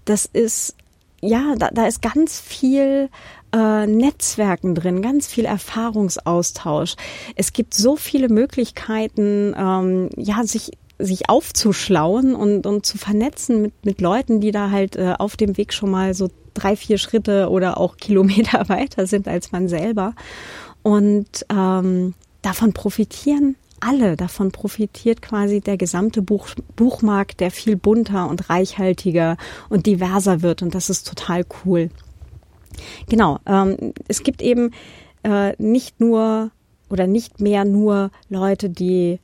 das 0.05 0.27
ist 0.27 0.77
ja, 1.21 1.55
da, 1.57 1.71
da 1.73 1.87
ist 1.87 2.03
ganz 2.03 2.39
viel 2.39 3.09
äh, 3.55 3.87
Netzwerken 3.87 4.75
drin, 4.75 5.01
ganz 5.01 5.29
viel 5.29 5.45
Erfahrungsaustausch. 5.45 6.97
Es 7.37 7.53
gibt 7.53 7.75
so 7.75 7.97
viele 7.97 8.29
Möglichkeiten, 8.29 9.55
ähm, 9.57 10.11
ja, 10.17 10.45
sich 10.45 10.73
sich 10.97 11.29
aufzuschlauen 11.29 12.37
und, 12.37 12.67
und 12.67 12.87
zu 12.87 12.99
vernetzen 12.99 13.61
mit, 13.61 13.73
mit 13.85 14.01
Leuten, 14.01 14.41
die 14.41 14.53
da 14.53 14.71
halt 14.71 14.95
äh, 14.95 15.15
auf 15.19 15.37
dem 15.37 15.57
Weg 15.57 15.73
schon 15.73 15.91
mal 15.91 16.15
so 16.15 16.31
drei, 16.55 16.77
vier 16.77 16.99
Schritte 16.99 17.51
oder 17.51 17.79
auch 17.79 17.97
Kilometer 17.99 18.69
weiter 18.69 19.07
sind 19.07 19.29
als 19.29 19.53
man 19.53 19.69
selber. 19.69 20.15
Und 20.83 21.47
ähm, 21.51 22.15
davon 22.43 22.73
profitieren 22.73 23.57
alle. 23.81 24.17
Davon 24.17 24.53
profitiert 24.53 25.21
quasi 25.21 25.61
der 25.61 25.77
gesamte 25.77 26.23
Buch, 26.23 26.49
Buchmarkt, 26.77 27.41
der 27.41 27.51
viel 27.51 27.77
bunter 27.77 28.29
und 28.29 28.49
reichhaltiger 28.49 29.37
und 29.69 29.87
diverser 29.87 30.43
wird. 30.43 30.63
Und 30.63 30.75
das 30.75 30.91
ist 30.91 31.07
total 31.07 31.45
cool. 31.65 31.91
Genau. 33.09 33.39
Ähm, 33.47 33.95
es 34.09 34.23
gibt 34.23 34.43
eben 34.43 34.71
äh, 35.23 35.55
nicht 35.59 36.01
nur 36.01 36.51
oder 36.91 37.07
nicht 37.07 37.41
mehr 37.41 37.65
nur 37.65 38.11
Leute, 38.29 38.71
die 38.71 39.19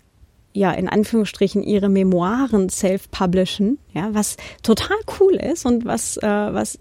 ja, 0.53 0.73
in 0.73 0.89
Anführungsstrichen 0.89 1.63
ihre 1.63 1.89
Memoiren 1.89 2.69
self-publishen, 2.69 3.79
ja, 3.95 4.09
was 4.13 4.37
total 4.63 4.97
cool 5.21 5.35
ist 5.35 5.65
und 5.65 5.85
was, 5.85 6.17
äh, 6.17 6.27
was 6.27 6.79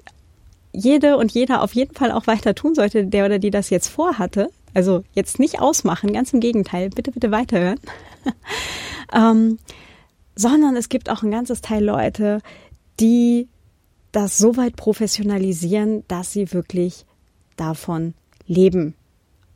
jede 0.74 1.18
und 1.18 1.32
jeder 1.32 1.62
auf 1.62 1.74
jeden 1.74 1.96
Fall 1.96 2.12
auch 2.12 2.28
weiter 2.28 2.56
tun 2.56 2.74
sollte, 2.76 3.06
der 3.06 3.26
oder 3.26 3.40
die 3.40 3.52
das 3.52 3.70
jetzt 3.70 3.88
vorhatte, 3.88 4.50
Also 4.74 5.04
jetzt 5.14 5.40
nicht 5.40 5.60
ausmachen, 5.60 6.14
ganz 6.14 6.34
im 6.34 6.40
Gegenteil, 6.40 6.90
bitte, 6.90 7.12
bitte 7.12 7.32
weiterhören. 7.32 7.80
ähm, 9.14 9.60
sondern 10.36 10.76
es 10.76 10.90
gibt 10.90 11.10
auch 11.10 11.24
ein 11.24 11.32
ganzes 11.32 11.62
Teil 11.62 11.84
Leute, 11.84 12.42
die 13.00 13.48
das 14.12 14.38
so 14.38 14.58
weit 14.58 14.76
professionalisieren, 14.76 16.04
dass 16.08 16.32
sie 16.32 16.52
wirklich 16.54 17.06
davon 17.56 18.14
leben. 18.48 18.96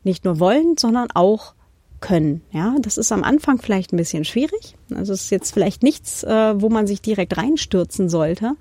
Nicht 0.03 0.25
nur 0.25 0.39
wollen, 0.39 0.77
sondern 0.77 1.09
auch 1.13 1.53
können. 2.03 2.41
Ja, 2.51 2.75
das 2.81 2.97
ist 2.97 3.13
am 3.13 3.23
Anfang 3.23 3.59
vielleicht 3.59 3.93
ein 3.93 3.97
bisschen 3.97 4.25
schwierig. 4.25 4.75
Also 4.93 5.13
es 5.13 5.23
ist 5.23 5.29
jetzt 5.31 5.53
vielleicht 5.53 5.83
nichts, 5.83 6.23
äh, 6.23 6.61
wo 6.61 6.67
man 6.69 6.85
sich 6.85 7.01
direkt 7.01 7.37
reinstürzen 7.37 8.09
sollte. 8.09 8.55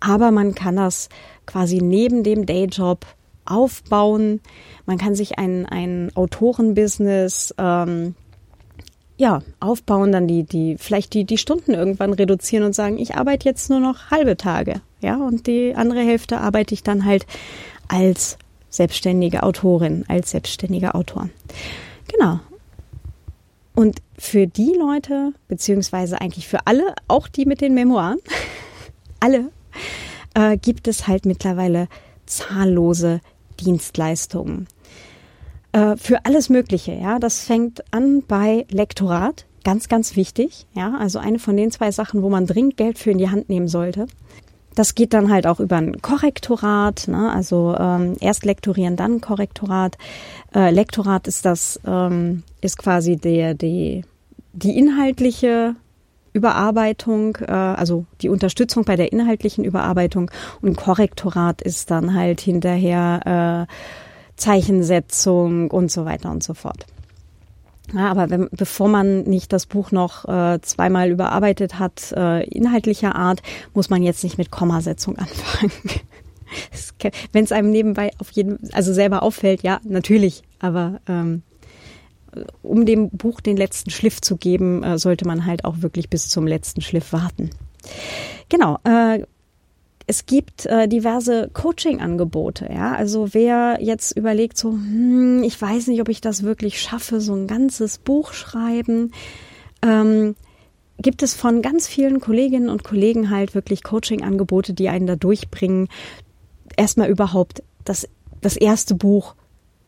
Aber 0.00 0.30
man 0.30 0.54
kann 0.54 0.76
das 0.76 1.10
quasi 1.44 1.82
neben 1.82 2.24
dem 2.24 2.46
Dayjob 2.46 3.04
aufbauen. 3.44 4.40
Man 4.86 4.96
kann 4.96 5.14
sich 5.14 5.38
ein, 5.38 5.66
ein 5.66 6.10
Autorenbusiness 6.14 7.54
ähm, 7.58 8.14
ja, 9.18 9.42
aufbauen, 9.60 10.12
dann 10.12 10.26
die, 10.26 10.44
die, 10.44 10.76
vielleicht 10.78 11.12
die, 11.12 11.24
die 11.24 11.38
Stunden 11.38 11.74
irgendwann 11.74 12.14
reduzieren 12.14 12.64
und 12.64 12.74
sagen, 12.74 12.98
ich 12.98 13.16
arbeite 13.16 13.48
jetzt 13.48 13.68
nur 13.68 13.80
noch 13.80 14.10
halbe 14.10 14.36
Tage. 14.36 14.80
Ja, 15.00 15.16
und 15.16 15.46
die 15.46 15.74
andere 15.76 16.00
Hälfte 16.00 16.40
arbeite 16.40 16.74
ich 16.74 16.82
dann 16.82 17.04
halt 17.04 17.26
als 17.88 18.38
selbstständige 18.70 19.42
Autorin, 19.42 20.04
als 20.08 20.30
selbstständiger 20.30 20.94
Autor. 20.94 21.28
Genau. 22.12 22.40
Und 23.74 24.00
für 24.18 24.46
die 24.46 24.74
Leute, 24.76 25.32
beziehungsweise 25.46 26.20
eigentlich 26.20 26.48
für 26.48 26.66
alle, 26.66 26.94
auch 27.06 27.28
die 27.28 27.46
mit 27.46 27.60
den 27.60 27.74
Memoiren, 27.74 28.18
alle, 29.20 29.50
äh, 30.34 30.56
gibt 30.56 30.88
es 30.88 31.06
halt 31.06 31.26
mittlerweile 31.26 31.88
zahllose 32.26 33.20
Dienstleistungen. 33.60 34.66
Äh, 35.72 35.96
für 35.96 36.24
alles 36.24 36.48
Mögliche, 36.48 36.92
ja. 36.92 37.18
Das 37.18 37.44
fängt 37.44 37.84
an 37.92 38.22
bei 38.26 38.66
Lektorat, 38.70 39.46
ganz, 39.64 39.88
ganz 39.88 40.16
wichtig, 40.16 40.66
ja. 40.74 40.96
Also 40.98 41.18
eine 41.18 41.38
von 41.38 41.56
den 41.56 41.70
zwei 41.70 41.92
Sachen, 41.92 42.22
wo 42.22 42.30
man 42.30 42.46
dringend 42.46 42.76
Geld 42.76 42.98
für 42.98 43.10
in 43.10 43.18
die 43.18 43.30
Hand 43.30 43.48
nehmen 43.48 43.68
sollte. 43.68 44.06
Das 44.78 44.94
geht 44.94 45.12
dann 45.12 45.28
halt 45.28 45.48
auch 45.48 45.58
über 45.58 45.74
ein 45.74 46.00
Korrektorat, 46.02 47.08
ne? 47.08 47.32
also 47.32 47.74
ähm, 47.76 48.14
erst 48.20 48.44
lektorieren, 48.44 48.94
dann 48.94 49.20
Korrektorat. 49.20 49.98
Äh, 50.54 50.70
Lektorat 50.70 51.26
ist 51.26 51.44
das, 51.44 51.80
ähm, 51.84 52.44
ist 52.60 52.78
quasi 52.78 53.16
der, 53.16 53.54
die, 53.54 54.04
die 54.52 54.78
inhaltliche 54.78 55.74
Überarbeitung, 56.32 57.38
äh, 57.40 57.50
also 57.50 58.04
die 58.22 58.28
Unterstützung 58.28 58.84
bei 58.84 58.94
der 58.94 59.12
inhaltlichen 59.12 59.64
Überarbeitung 59.64 60.30
und 60.62 60.76
Korrektorat 60.76 61.60
ist 61.60 61.90
dann 61.90 62.14
halt 62.14 62.40
hinterher 62.40 63.66
äh, 63.66 63.72
Zeichensetzung 64.36 65.72
und 65.72 65.90
so 65.90 66.04
weiter 66.04 66.30
und 66.30 66.44
so 66.44 66.54
fort. 66.54 66.86
Ja, 67.94 68.10
aber 68.10 68.28
wenn, 68.28 68.48
bevor 68.50 68.88
man 68.88 69.22
nicht 69.22 69.52
das 69.52 69.66
Buch 69.66 69.92
noch 69.92 70.26
äh, 70.26 70.60
zweimal 70.60 71.10
überarbeitet 71.10 71.78
hat, 71.78 72.12
äh, 72.12 72.44
inhaltlicher 72.48 73.14
Art, 73.14 73.42
muss 73.72 73.88
man 73.88 74.02
jetzt 74.02 74.24
nicht 74.24 74.36
mit 74.36 74.50
Kommasetzung 74.50 75.16
anfangen. 75.18 75.72
wenn 77.32 77.44
es 77.44 77.52
einem 77.52 77.70
nebenbei 77.70 78.10
auf 78.18 78.30
jeden, 78.30 78.58
also 78.72 78.92
selber 78.92 79.22
auffällt, 79.22 79.62
ja, 79.62 79.80
natürlich, 79.84 80.42
aber 80.58 81.00
ähm, 81.08 81.42
um 82.62 82.84
dem 82.84 83.10
Buch 83.10 83.40
den 83.40 83.56
letzten 83.56 83.90
Schliff 83.90 84.20
zu 84.20 84.36
geben, 84.36 84.82
äh, 84.82 84.98
sollte 84.98 85.26
man 85.26 85.46
halt 85.46 85.64
auch 85.64 85.80
wirklich 85.80 86.10
bis 86.10 86.28
zum 86.28 86.46
letzten 86.46 86.82
Schliff 86.82 87.12
warten. 87.12 87.50
Genau. 88.48 88.78
Äh, 88.84 89.24
es 90.08 90.24
gibt 90.24 90.64
äh, 90.64 90.88
diverse 90.88 91.50
Coaching-Angebote, 91.52 92.70
ja. 92.72 92.94
Also 92.94 93.34
wer 93.34 93.78
jetzt 93.82 94.16
überlegt, 94.16 94.56
so, 94.56 94.70
hm, 94.70 95.42
ich 95.42 95.60
weiß 95.60 95.86
nicht, 95.88 96.00
ob 96.00 96.08
ich 96.08 96.22
das 96.22 96.42
wirklich 96.42 96.80
schaffe, 96.80 97.20
so 97.20 97.34
ein 97.34 97.46
ganzes 97.46 97.98
Buch 97.98 98.32
schreiben, 98.32 99.12
ähm, 99.82 100.34
gibt 100.96 101.22
es 101.22 101.34
von 101.34 101.60
ganz 101.60 101.86
vielen 101.86 102.20
Kolleginnen 102.20 102.70
und 102.70 102.84
Kollegen 102.84 103.28
halt 103.28 103.54
wirklich 103.54 103.82
Coaching-Angebote, 103.82 104.72
die 104.72 104.88
einen 104.88 105.06
da 105.06 105.14
durchbringen, 105.14 105.88
erstmal 106.74 107.10
überhaupt 107.10 107.62
das, 107.84 108.08
das 108.40 108.56
erste 108.56 108.94
Buch 108.94 109.34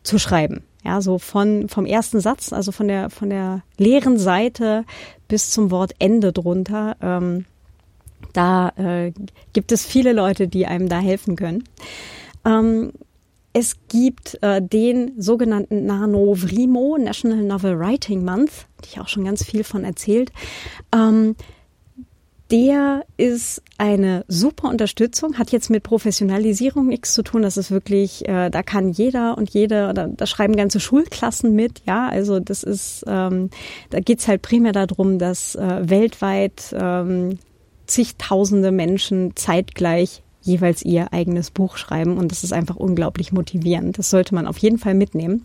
zu 0.03 0.19
schreiben. 0.19 0.63
Ja, 0.85 1.01
so 1.01 1.17
von, 1.17 1.67
vom 1.67 1.87
ersten 1.87 2.19
Satz, 2.19 2.53
also 2.53 2.71
von 2.71 2.87
der, 2.87 3.09
von 3.09 3.31
der 3.31 3.63
leeren 3.77 4.19
Seite 4.19 4.85
bis 5.27 5.49
zum 5.49 5.71
Wort 5.71 5.93
Ende 5.97 6.31
drunter. 6.31 6.95
Ähm, 7.01 7.45
da 8.33 8.69
äh, 8.77 9.11
gibt 9.53 9.71
es 9.71 9.85
viele 9.85 10.13
Leute, 10.13 10.47
die 10.47 10.65
einem 10.65 10.89
da 10.89 10.99
helfen 10.99 11.35
können. 11.35 11.63
Ähm, 12.45 12.91
es 13.53 13.75
gibt 13.89 14.41
äh, 14.41 14.61
den 14.61 15.11
sogenannten 15.17 15.85
NaNoWriMo, 15.85 16.97
National 16.97 17.43
Novel 17.43 17.77
Writing 17.77 18.23
Month, 18.23 18.67
die 18.83 18.89
ich 18.93 18.99
auch 18.99 19.09
schon 19.09 19.25
ganz 19.25 19.43
viel 19.43 19.63
von 19.63 19.83
erzählt. 19.83 20.31
Ähm, 20.95 21.35
der 22.49 23.05
ist 23.15 23.61
eine 23.77 24.25
super 24.27 24.67
Unterstützung, 24.67 25.37
hat 25.37 25.51
jetzt 25.51 25.69
mit 25.69 25.83
Professionalisierung 25.83 26.87
nichts 26.87 27.13
zu 27.13 27.23
tun. 27.23 27.43
Das 27.43 27.55
ist 27.55 27.71
wirklich, 27.71 28.27
äh, 28.27 28.49
da 28.49 28.61
kann 28.61 28.91
jeder 28.91 29.37
und 29.37 29.49
jede, 29.51 29.93
da, 29.93 30.07
da 30.07 30.25
schreiben 30.25 30.57
ganze 30.57 30.81
Schulklassen 30.81 31.55
mit, 31.55 31.81
ja. 31.87 32.09
Also 32.09 32.41
das 32.41 32.63
ist, 32.63 33.05
ähm, 33.07 33.49
da 33.89 34.01
geht's 34.01 34.27
halt 34.27 34.41
primär 34.41 34.73
darum, 34.73 35.17
dass 35.17 35.55
äh, 35.55 35.89
weltweit 35.89 36.75
ähm, 36.77 37.39
zigtausende 37.91 38.71
Menschen 38.71 39.35
zeitgleich 39.35 40.23
jeweils 40.43 40.81
ihr 40.81 41.13
eigenes 41.13 41.51
Buch 41.51 41.77
schreiben 41.77 42.17
und 42.17 42.31
das 42.31 42.43
ist 42.43 42.53
einfach 42.53 42.75
unglaublich 42.75 43.31
motivierend. 43.31 43.99
Das 43.99 44.09
sollte 44.09 44.33
man 44.33 44.47
auf 44.47 44.57
jeden 44.57 44.79
Fall 44.79 44.95
mitnehmen. 44.95 45.43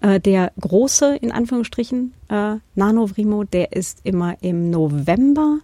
Äh, 0.00 0.18
der 0.20 0.52
große, 0.58 1.16
in 1.16 1.30
Anführungsstrichen, 1.30 2.14
äh, 2.28 2.54
Nanovrimo, 2.74 3.44
der 3.44 3.72
ist 3.72 4.00
immer 4.04 4.36
im 4.40 4.70
November 4.70 5.58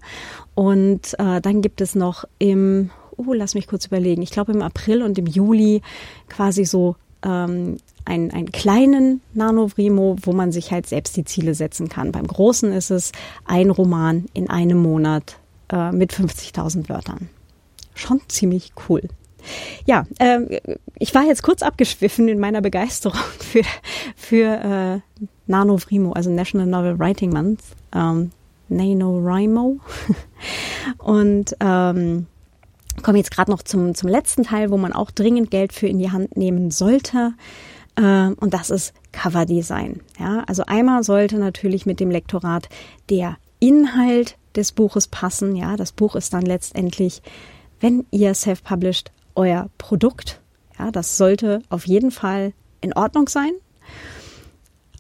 und 0.55 1.15
äh, 1.19 1.41
dann 1.41 1.63
gibt 1.63 1.81
es 1.81 1.95
noch 1.95 2.25
im, 2.39 2.91
oh, 3.17 3.33
lass 3.33 3.55
mich 3.55 3.67
kurz 3.67 3.87
überlegen, 3.87 4.21
ich 4.21 4.31
glaube 4.31 4.53
im 4.53 4.63
April 4.63 5.03
und 5.03 5.17
im 5.19 5.27
Juli 5.27 5.81
quasi 6.29 6.67
so 6.67 6.97
ähm, 7.23 7.79
einen, 8.05 8.31
einen 8.31 8.53
kleinen 8.53 9.23
Nanovrimo, 9.33 10.17
wo 10.21 10.33
man 10.33 10.53
sich 10.53 10.71
halt 10.71 10.87
selbst 10.87 11.17
die 11.17 11.25
Ziele 11.25 11.55
setzen 11.55 11.89
kann. 11.89 12.13
Beim 12.13 12.27
großen 12.27 12.73
ist 12.73 12.91
es 12.91 13.13
ein 13.47 13.71
Roman 13.71 14.27
in 14.35 14.51
einem 14.51 14.83
Monat 14.83 15.39
äh, 15.71 15.93
mit 15.93 16.13
50.000 16.13 16.89
Wörtern. 16.89 17.29
Schon 17.95 18.21
ziemlich 18.29 18.73
cool. 18.89 19.03
Ja, 19.85 20.07
äh, 20.19 20.61
ich 20.99 21.15
war 21.15 21.23
jetzt 21.23 21.43
kurz 21.43 21.63
abgeschwiffen 21.63 22.29
in 22.29 22.41
meiner 22.41 22.61
Begeisterung 22.61 23.19
für, 23.39 23.63
für 24.17 25.03
äh, 25.15 25.23
NaNoWriMo, 25.47 26.13
also 26.13 26.31
National 26.31 26.67
Novel 26.67 26.99
Writing 26.99 27.31
Month, 27.31 27.61
ähm, 27.95 28.31
NaNoWriMo. 28.69 29.79
Und 30.99 31.57
ähm, 31.61 32.27
komme 33.03 33.19
jetzt 33.19 33.31
gerade 33.31 33.51
noch 33.51 33.63
zum, 33.63 33.95
zum 33.95 34.09
letzten 34.09 34.43
Teil, 34.43 34.71
wo 34.71 34.77
man 34.77 34.93
auch 34.93 35.11
dringend 35.11 35.51
Geld 35.51 35.73
für 35.73 35.87
in 35.87 35.99
die 35.99 36.11
Hand 36.11 36.37
nehmen 36.37 36.71
sollte. 36.71 37.35
Äh, 37.97 38.29
und 38.29 38.53
das 38.53 38.71
ist 38.71 38.95
Coverdesign. 39.13 40.01
Ja, 40.19 40.45
also 40.47 40.65
einmal 40.67 41.03
sollte 41.03 41.39
natürlich 41.39 41.87
mit 41.87 42.01
dem 42.01 42.11
Lektorat 42.11 42.69
der 43.09 43.37
Inhalt 43.59 44.37
des 44.57 44.73
Buches 44.73 45.09
passen. 45.09 45.57
Ja, 45.57 45.77
das 45.77 45.93
Buch 45.93 46.17
ist 46.17 46.33
dann 46.33 46.43
letztendlich, 46.43 47.23
wenn 47.81 48.07
ihr 48.11 48.35
self-published, 48.35 49.13
euer 49.35 49.69
Produkt. 49.79 50.41
Ja, 50.79 50.91
das 50.91 51.17
sollte 51.17 51.63
auf 51.69 51.87
jeden 51.87 52.11
Fall 52.11 52.53
in 52.81 52.93
Ordnung 52.93 53.29
sein. 53.29 53.53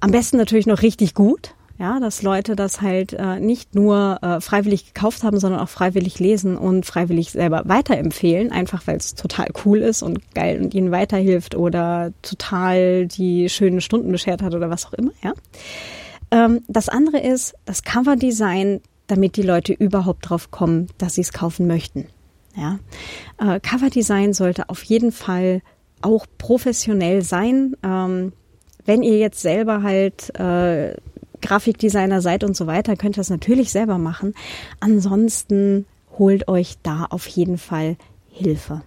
Am 0.00 0.10
besten 0.10 0.36
natürlich 0.36 0.66
noch 0.66 0.82
richtig 0.82 1.14
gut. 1.14 1.54
Ja, 1.78 2.00
dass 2.00 2.22
Leute 2.22 2.56
das 2.56 2.80
halt 2.80 3.12
äh, 3.12 3.38
nicht 3.38 3.74
nur 3.74 4.18
äh, 4.22 4.40
freiwillig 4.40 4.94
gekauft 4.94 5.22
haben, 5.22 5.38
sondern 5.38 5.60
auch 5.60 5.68
freiwillig 5.68 6.18
lesen 6.18 6.56
und 6.56 6.86
freiwillig 6.86 7.32
selber 7.32 7.64
weiterempfehlen, 7.66 8.50
einfach 8.50 8.86
weil 8.86 8.96
es 8.96 9.14
total 9.14 9.48
cool 9.66 9.80
ist 9.80 10.02
und 10.02 10.34
geil 10.34 10.62
und 10.62 10.72
ihnen 10.72 10.90
weiterhilft 10.90 11.54
oder 11.54 12.12
total 12.22 13.06
die 13.06 13.50
schönen 13.50 13.82
Stunden 13.82 14.10
beschert 14.10 14.40
hat 14.40 14.54
oder 14.54 14.70
was 14.70 14.86
auch 14.86 14.94
immer, 14.94 15.10
ja. 15.22 15.34
Ähm, 16.30 16.62
das 16.66 16.88
andere 16.88 17.20
ist, 17.20 17.54
das 17.66 17.82
Coverdesign 17.82 18.80
damit 19.06 19.36
die 19.36 19.42
Leute 19.42 19.72
überhaupt 19.72 20.28
drauf 20.28 20.50
kommen, 20.50 20.88
dass 20.98 21.14
sie 21.14 21.20
es 21.20 21.32
kaufen 21.32 21.66
möchten. 21.66 22.06
Ja, 22.56 22.78
äh, 23.38 23.60
Coverdesign 23.60 24.32
sollte 24.32 24.68
auf 24.70 24.82
jeden 24.82 25.12
Fall 25.12 25.62
auch 26.00 26.26
professionell 26.38 27.22
sein. 27.22 27.76
Ähm, 27.82 28.32
wenn 28.84 29.02
ihr 29.02 29.18
jetzt 29.18 29.42
selber 29.42 29.82
halt 29.82 30.34
äh, 30.38 30.94
Grafikdesigner 31.42 32.22
seid 32.22 32.44
und 32.44 32.56
so 32.56 32.66
weiter, 32.66 32.96
könnt 32.96 33.16
ihr 33.16 33.20
das 33.20 33.30
natürlich 33.30 33.70
selber 33.70 33.98
machen. 33.98 34.34
Ansonsten 34.80 35.86
holt 36.18 36.48
euch 36.48 36.76
da 36.82 37.06
auf 37.10 37.26
jeden 37.26 37.58
Fall 37.58 37.96
Hilfe, 38.30 38.82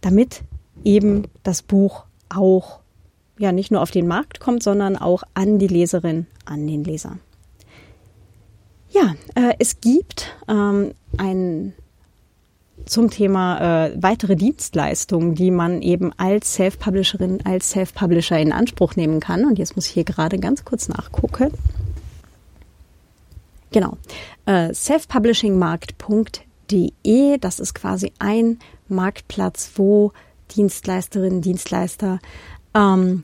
damit 0.00 0.42
eben 0.84 1.24
das 1.42 1.62
Buch 1.62 2.04
auch 2.28 2.80
ja 3.38 3.52
nicht 3.52 3.70
nur 3.70 3.80
auf 3.80 3.90
den 3.90 4.06
Markt 4.06 4.38
kommt, 4.38 4.62
sondern 4.62 4.96
auch 4.96 5.22
an 5.34 5.58
die 5.58 5.66
Leserin, 5.66 6.26
an 6.44 6.66
den 6.66 6.84
Leser. 6.84 7.18
Ja, 8.90 9.14
äh, 9.34 9.54
es 9.58 9.80
gibt 9.80 10.36
ähm, 10.48 10.92
ein 11.16 11.72
zum 12.86 13.10
Thema 13.10 13.86
äh, 13.86 14.02
weitere 14.02 14.36
Dienstleistungen, 14.36 15.34
die 15.34 15.50
man 15.50 15.82
eben 15.82 16.12
als 16.16 16.54
Self-Publisherin, 16.54 17.44
als 17.44 17.70
Self-Publisher 17.70 18.38
in 18.38 18.52
Anspruch 18.52 18.94
nehmen 18.96 19.20
kann. 19.20 19.44
Und 19.44 19.58
jetzt 19.58 19.76
muss 19.76 19.86
ich 19.86 19.92
hier 19.92 20.04
gerade 20.04 20.38
ganz 20.38 20.64
kurz 20.64 20.88
nachgucken. 20.88 21.52
Genau. 23.70 23.98
Äh, 24.46 24.72
selfpublishingmarkt.de, 24.74 27.38
das 27.38 27.60
ist 27.60 27.74
quasi 27.74 28.12
ein 28.18 28.58
Marktplatz, 28.88 29.70
wo 29.76 30.10
Dienstleisterinnen, 30.56 31.42
Dienstleister 31.42 32.18
ähm, 32.74 33.22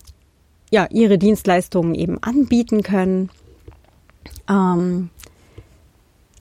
ja, 0.70 0.86
ihre 0.90 1.18
Dienstleistungen 1.18 1.96
eben 1.96 2.22
anbieten 2.22 2.84
können. 2.84 3.30
Ähm, 4.48 5.10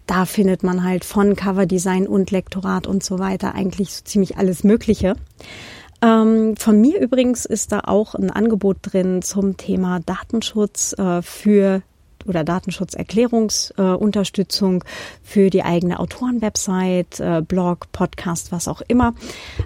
da 0.08 0.26
findet 0.26 0.64
man 0.64 0.84
halt 0.84 1.06
von 1.06 1.36
Coverdesign 1.36 2.08
und 2.08 2.32
Lektorat 2.32 2.88
und 2.88 3.04
so 3.04 3.20
weiter 3.20 3.54
eigentlich 3.56 3.94
so 3.94 4.04
ziemlich 4.04 4.38
alles 4.38 4.64
Mögliche. 4.64 5.16
Ähm, 6.02 6.56
von 6.58 6.82
mir 6.82 7.00
übrigens 7.00 7.46
ist 7.46 7.72
da 7.72 7.82
auch 7.86 8.16
ein 8.16 8.30
Angebot 8.30 8.78
drin 8.82 9.22
zum 9.22 9.56
Thema 9.58 10.00
Datenschutz 10.00 10.94
äh, 10.98 11.22
für 11.22 11.84
oder 12.28 12.44
Datenschutzerklärungsunterstützung 12.44 14.82
äh, 14.82 14.86
für 15.24 15.52
die 15.52 15.64
eigene 15.64 16.00
Autorenwebsite, 16.00 17.24
äh, 17.24 17.42
Blog, 17.42 17.92
Podcast, 17.92 18.52
was 18.52 18.68
auch 18.68 18.82
immer. 18.88 19.14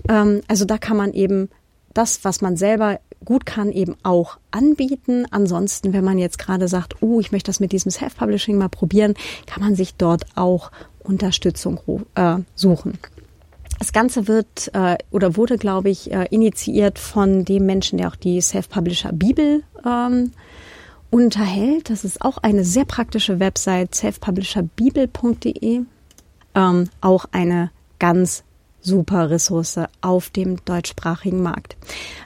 Ähm, 0.08 0.41
also 0.48 0.63
da 0.65 0.77
kann 0.77 0.96
man 0.98 1.13
eben 1.13 1.50
das, 1.93 2.24
was 2.24 2.41
man 2.41 2.58
selber 2.58 3.00
gut 3.26 3.46
kann, 3.46 3.72
eben 3.72 3.96
auch 4.04 4.38
anbieten. 4.52 5.26
Ansonsten, 5.32 5.94
wenn 5.94 6.04
man 6.04 6.18
jetzt 6.18 6.40
gerade 6.40 6.68
sagt, 6.68 7.02
oh, 7.02 7.20
ich 7.20 7.32
möchte 7.32 7.50
das 7.50 7.60
mit 7.60 7.72
diesem 7.72 7.92
Self-Publishing 7.92 8.58
mal 8.58 8.70
probieren, 8.70 9.14
kann 9.46 9.64
man 9.64 9.76
sich 9.76 9.96
dort 9.96 10.26
auch 10.36 10.72
Unterstützung 11.00 11.80
äh, 12.16 12.38
suchen. 12.56 12.98
Das 13.78 13.94
Ganze 13.94 14.28
wird 14.28 14.72
äh, 14.74 14.98
oder 15.10 15.38
wurde, 15.38 15.58
glaube 15.58 15.90
ich, 15.90 16.12
äh, 16.12 16.28
initiiert 16.32 17.00
von 17.00 17.46
dem 17.46 17.66
Menschen, 17.66 17.98
der 17.98 18.10
auch 18.10 18.16
die 18.16 18.42
Self-Publisher 18.42 19.14
Bibel 19.14 19.64
ähm, 19.86 20.32
unterhält. 21.10 21.90
Das 21.90 22.04
ist 22.04 22.22
auch 22.22 22.38
eine 22.38 22.64
sehr 22.64 22.86
praktische 22.86 23.40
Website, 23.40 23.96
selfpublisherbibel.de. 23.96 25.82
Ähm, 26.56 26.90
auch 27.02 27.26
eine 27.32 27.72
ganz 28.00 28.44
super 28.81 29.29
Ressource 29.29 29.79
auf 30.01 30.29
dem 30.29 30.63
deutschsprachigen 30.65 31.41
Markt. 31.41 31.77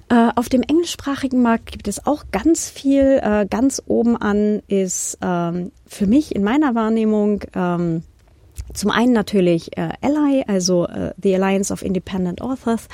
Äh, 0.09 0.29
auf 0.35 0.49
dem 0.49 0.61
englischsprachigen 0.61 1.41
Markt 1.41 1.71
gibt 1.71 1.87
es 1.87 2.05
auch 2.05 2.25
ganz 2.31 2.69
viel. 2.69 3.19
Äh, 3.21 3.47
ganz 3.49 3.81
oben 3.85 4.15
an 4.17 4.61
ist 4.67 5.17
ähm, 5.21 5.71
für 5.85 6.07
mich 6.07 6.35
in 6.35 6.43
meiner 6.43 6.75
Wahrnehmung 6.75 7.41
ähm, 7.55 8.03
zum 8.73 8.91
einen 8.91 9.13
natürlich 9.13 9.77
äh, 9.77 9.89
Ally, 10.01 10.43
also 10.47 10.87
äh, 10.87 11.13
The 11.21 11.35
Alliance 11.35 11.71
of 11.71 11.81
Independent 11.81 12.41
Authors 12.41 12.87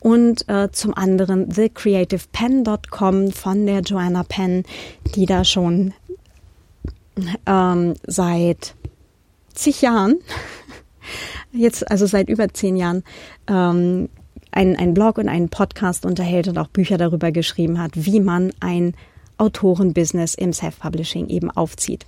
und 0.00 0.48
äh, 0.48 0.70
zum 0.72 0.94
anderen 0.94 1.50
thecreativepen.com 1.50 3.32
von 3.32 3.66
der 3.66 3.80
Joanna 3.80 4.24
Penn, 4.24 4.64
die 5.14 5.26
da 5.26 5.44
schon 5.44 5.94
ähm, 7.46 7.94
seit 8.06 8.74
zig 9.54 9.82
Jahren, 9.82 10.18
jetzt 11.52 11.90
also 11.90 12.06
seit 12.06 12.28
über 12.28 12.52
zehn 12.52 12.76
Jahren, 12.76 13.02
ähm, 13.46 14.08
einen, 14.52 14.76
einen 14.76 14.94
Blog 14.94 15.18
und 15.18 15.28
einen 15.28 15.48
Podcast 15.48 16.04
unterhält 16.04 16.48
und 16.48 16.58
auch 16.58 16.68
Bücher 16.68 16.98
darüber 16.98 17.30
geschrieben 17.30 17.80
hat, 17.80 17.92
wie 17.94 18.20
man 18.20 18.52
ein 18.60 18.94
Autorenbusiness 19.38 20.34
im 20.34 20.52
Self-Publishing 20.52 21.28
eben 21.28 21.50
aufzieht. 21.50 22.06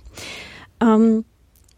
Ähm, 0.81 1.25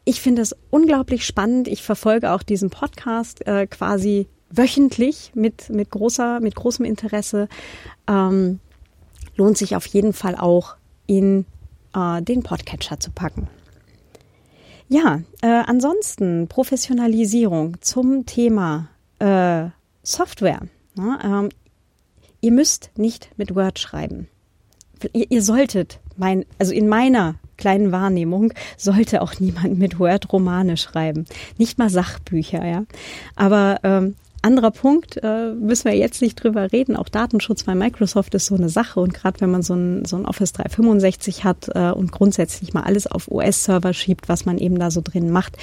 ich 0.04 0.22
finde 0.22 0.42
es 0.42 0.56
unglaublich 0.70 1.26
spannend. 1.26 1.68
Ich 1.68 1.82
verfolge 1.82 2.32
auch 2.32 2.44
diesen 2.44 2.70
Podcast 2.70 3.46
äh, 3.48 3.66
quasi 3.68 4.28
wöchentlich 4.52 5.32
mit, 5.34 5.70
mit 5.70 5.90
großer, 5.90 6.40
mit 6.40 6.56
großem 6.56 6.86
Interesse. 6.86 7.48
Ähm, 8.08 8.60
lohnt 9.36 9.58
sich 9.58 9.76
auf 9.76 9.86
jeden 9.88 10.14
Fall 10.14 10.36
auch 10.36 10.76
in 11.08 11.46
äh, 11.96 12.22
den 12.22 12.44
Podcatcher 12.44 13.00
zu 13.00 13.12
packen. 13.12 13.48
Ja, 14.88 15.22
äh, 15.42 15.48
ansonsten 15.48 16.48
Professionalisierung 16.48 17.78
zum 17.82 18.26
Thema 18.26 18.90
äh, 19.20 19.66
Software. 20.04 20.62
Ja, 20.98 21.20
ähm, 21.24 21.50
ihr 22.42 22.52
müsst 22.52 22.92
nicht 22.96 23.32
mit 23.38 23.56
Word 23.56 23.80
schreiben. 23.80 24.28
Ihr, 25.14 25.32
ihr 25.32 25.42
solltet, 25.42 26.00
mein, 26.18 26.46
also 26.60 26.72
in 26.72 26.88
meiner 26.88 27.36
kleinen 27.58 27.92
Wahrnehmung 27.92 28.54
sollte 28.78 29.22
auch 29.22 29.40
niemand 29.40 29.78
mit 29.78 30.00
Word 30.00 30.32
Romane 30.32 30.78
schreiben. 30.78 31.26
Nicht 31.58 31.78
mal 31.78 31.90
Sachbücher, 31.90 32.66
ja. 32.66 32.86
Aber 33.36 33.80
ähm, 33.84 34.16
anderer 34.46 34.72
Punkt, 34.72 35.20
äh, 35.24 35.54
müssen 35.54 35.86
wir 35.86 35.98
jetzt 35.98 36.22
nicht 36.22 36.36
drüber 36.36 36.72
reden. 36.72 36.96
Auch 36.96 37.10
Datenschutz 37.10 37.64
bei 37.64 37.76
Microsoft 37.76 38.36
ist 38.36 38.46
so 38.46 38.56
eine 38.56 38.70
Sache. 38.70 39.00
Und 39.00 39.14
gerade 39.14 39.42
wenn 39.42 39.52
man 39.52 39.64
so 39.64 39.74
ein, 39.74 40.06
so 40.06 40.16
ein 40.16 40.26
Office 40.26 40.54
365 40.54 41.44
hat 41.44 41.70
äh, 41.74 41.92
und 41.92 42.12
grundsätzlich 42.12 42.74
mal 42.74 42.84
alles 42.84 43.08
auf 43.08 43.30
OS-Server 43.30 43.94
schiebt, 43.94 44.30
was 44.30 44.46
man 44.46 44.58
eben 44.58 44.80
da 44.80 44.92
so 44.92 45.02
drin 45.04 45.32
macht, 45.32 45.58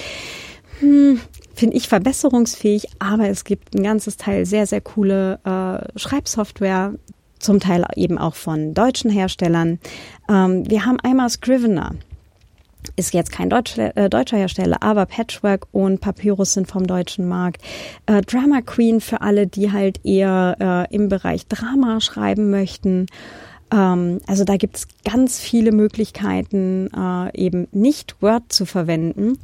hm, 0.79 1.19
finde 1.55 1.77
ich 1.77 1.87
verbesserungsfähig. 1.87 2.87
Aber 2.99 3.29
es 3.29 3.45
gibt 3.45 3.73
ein 3.73 3.83
ganzes 3.83 4.17
Teil 4.17 4.45
sehr, 4.45 4.67
sehr 4.67 4.81
coole 4.81 5.39
äh, 5.45 5.97
Schreibsoftware, 5.97 6.93
zum 7.39 7.59
Teil 7.59 7.85
eben 7.95 8.17
auch 8.17 8.35
von 8.35 8.73
deutschen 8.73 9.11
Herstellern. 9.11 9.79
Ähm, 10.29 10.69
wir 10.69 10.85
haben 10.85 10.99
einmal 10.99 11.29
Scrivener. 11.29 11.95
Ist 12.95 13.13
jetzt 13.13 13.31
kein 13.31 13.49
Deutsch, 13.49 13.77
äh, 13.77 14.09
deutscher 14.09 14.37
Hersteller, 14.37 14.77
aber 14.81 15.07
Patchwork 15.07 15.67
und 15.71 15.99
Papyrus 15.99 16.53
sind 16.53 16.67
vom 16.67 16.85
deutschen 16.85 17.27
Markt. 17.27 17.61
Äh, 18.05 18.21
Drama 18.21 18.61
Queen 18.61 19.01
für 19.01 19.21
alle, 19.21 19.47
die 19.47 19.71
halt 19.71 20.05
eher 20.05 20.87
äh, 20.91 20.95
im 20.95 21.09
Bereich 21.09 21.47
Drama 21.47 22.01
schreiben 22.01 22.51
möchten. 22.51 23.07
Ähm, 23.73 24.19
also 24.27 24.43
da 24.43 24.57
gibt 24.57 24.77
es 24.77 24.87
ganz 25.03 25.39
viele 25.39 25.71
Möglichkeiten, 25.71 26.89
äh, 26.95 27.35
eben 27.35 27.67
nicht 27.71 28.21
Word 28.21 28.53
zu 28.53 28.65
verwenden. 28.65 29.39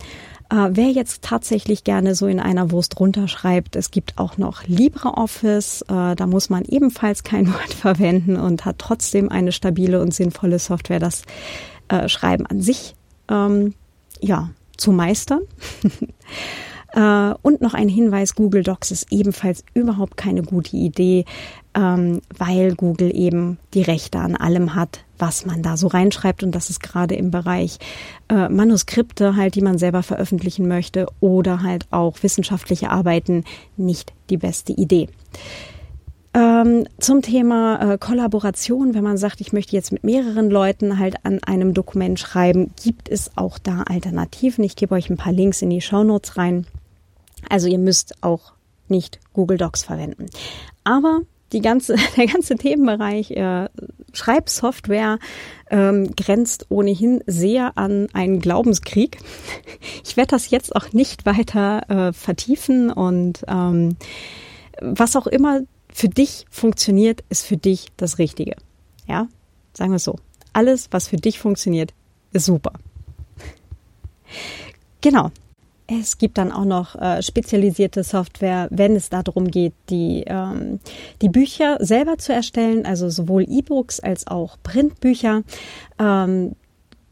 Äh, 0.52 0.70
wer 0.72 0.90
jetzt 0.92 1.24
tatsächlich 1.24 1.84
gerne 1.84 2.14
so 2.14 2.28
in 2.28 2.40
einer 2.40 2.70
Wurst 2.70 3.00
runterschreibt, 3.00 3.76
es 3.76 3.90
gibt 3.90 4.20
auch 4.20 4.38
noch 4.38 4.68
LibreOffice. 4.68 5.84
Äh, 5.84 6.16
da 6.16 6.28
muss 6.28 6.52
man 6.52 6.66
ebenfalls 6.66 7.24
kein 7.24 7.48
Word 7.54 7.74
verwenden 7.74 8.36
und 8.36 8.66
hat 8.66 8.78
trotzdem 8.78 9.30
eine 9.30 9.52
stabile 9.52 10.02
und 10.02 10.14
sinnvolle 10.14 10.60
Software, 10.60 11.00
das 11.00 11.24
äh, 11.88 12.08
Schreiben 12.08 12.46
an 12.46 12.62
sich 12.62 12.96
ähm, 13.30 13.74
ja 14.22 14.50
zu 14.78 14.92
meistern. 14.92 15.42
Äh, 16.92 17.36
und 17.44 17.62
noch 17.62 17.74
ein 17.74 17.88
Hinweis, 17.88 18.34
Google 18.34 18.64
Docs 18.64 18.92
ist 18.92 19.12
ebenfalls 19.12 19.64
überhaupt 19.74 20.18
keine 20.18 20.42
gute 20.42 20.76
Idee, 20.76 21.26
ähm, 21.76 22.22
weil 22.36 22.76
Google 22.76 23.16
eben 23.16 23.60
die 23.74 23.84
Rechte 23.84 24.20
an 24.20 24.36
allem 24.36 24.74
hat, 24.74 25.02
was 25.20 25.46
man 25.46 25.62
da 25.62 25.78
so 25.78 25.88
reinschreibt. 25.88 26.42
Und 26.42 26.56
das 26.56 26.70
ist 26.70 26.82
gerade 26.82 27.16
im 27.16 27.30
Bereich 27.30 27.78
äh, 28.30 28.50
Manuskripte 28.50 29.36
halt, 29.36 29.56
die 29.56 29.62
man 29.62 29.78
selber 29.78 30.02
veröffentlichen 30.02 30.68
möchte 30.68 31.06
oder 31.20 31.62
halt 31.62 31.86
auch 31.92 32.24
wissenschaftliche 32.24 32.90
Arbeiten 32.90 33.44
nicht 33.78 34.14
die 34.30 34.38
beste 34.38 34.74
Idee. 34.74 35.10
Ähm, 36.60 36.86
zum 37.00 37.22
Thema 37.22 37.94
äh, 37.94 37.98
Kollaboration, 37.98 38.94
wenn 38.94 39.04
man 39.04 39.18
sagt, 39.18 39.42
ich 39.42 39.54
möchte 39.54 39.76
jetzt 39.76 39.92
mit 39.92 40.04
mehreren 40.04 40.50
Leuten 40.50 41.00
halt 41.00 41.16
an 41.24 41.40
einem 41.44 41.74
Dokument 41.74 42.20
schreiben, 42.20 42.72
gibt 42.84 43.10
es 43.10 43.32
auch 43.36 43.60
da 43.60 43.84
Alternativen. 43.84 44.64
Ich 44.64 44.76
gebe 44.76 44.96
euch 44.96 45.10
ein 45.10 45.18
paar 45.18 45.34
Links 45.34 45.62
in 45.62 45.70
die 45.70 45.82
Show 45.82 46.04
Notes 46.04 46.38
rein. 46.38 46.66
Also 47.50 47.68
ihr 47.68 47.78
müsst 47.78 48.16
auch 48.22 48.54
nicht 48.88 49.20
Google 49.34 49.58
Docs 49.58 49.84
verwenden. 49.84 50.26
Aber 50.84 51.22
die 51.52 51.62
ganze, 51.62 51.96
der 52.18 52.28
ganze 52.28 52.56
Themenbereich 52.56 53.32
äh, 53.32 53.70
Schreibsoftware 54.14 55.20
ähm, 55.70 56.16
grenzt 56.16 56.66
ohnehin 56.70 57.24
sehr 57.28 57.78
an 57.78 58.08
einen 58.14 58.40
Glaubenskrieg. 58.40 59.20
Ich 60.04 60.18
werde 60.18 60.32
das 60.32 60.50
jetzt 60.50 60.76
auch 60.76 60.92
nicht 60.92 61.26
weiter 61.26 61.90
äh, 61.90 62.14
vertiefen 62.14 62.92
und 62.92 63.44
ähm, 63.48 63.96
was 64.82 65.16
auch 65.16 65.28
immer 65.28 65.62
für 66.00 66.08
dich 66.08 66.46
funktioniert, 66.50 67.26
ist 67.28 67.46
für 67.46 67.58
dich 67.58 67.88
das 67.98 68.20
Richtige. 68.20 68.56
Ja, 69.06 69.28
sagen 69.74 69.92
wir 69.92 69.98
es 69.98 70.06
so. 70.06 70.16
Alles, 70.54 70.88
was 70.92 71.10
für 71.10 71.18
dich 71.18 71.40
funktioniert, 71.40 71.94
ist 72.32 72.46
super. 72.46 72.72
Genau. 75.02 75.32
Es 75.88 76.18
gibt 76.18 76.38
dann 76.38 76.52
auch 76.52 76.66
noch 76.66 76.96
äh, 76.96 77.22
spezialisierte 77.24 78.04
Software, 78.04 78.68
wenn 78.70 78.96
es 78.96 79.10
darum 79.10 79.50
geht, 79.50 79.74
die, 79.90 80.24
ähm, 80.28 80.80
die 81.22 81.30
Bücher 81.30 81.78
selber 81.80 82.18
zu 82.18 82.32
erstellen, 82.32 82.86
also 82.86 83.10
sowohl 83.10 83.44
E-Books 83.50 84.00
als 84.00 84.28
auch 84.28 84.58
Printbücher. 84.62 85.44
Ähm, 85.98 86.56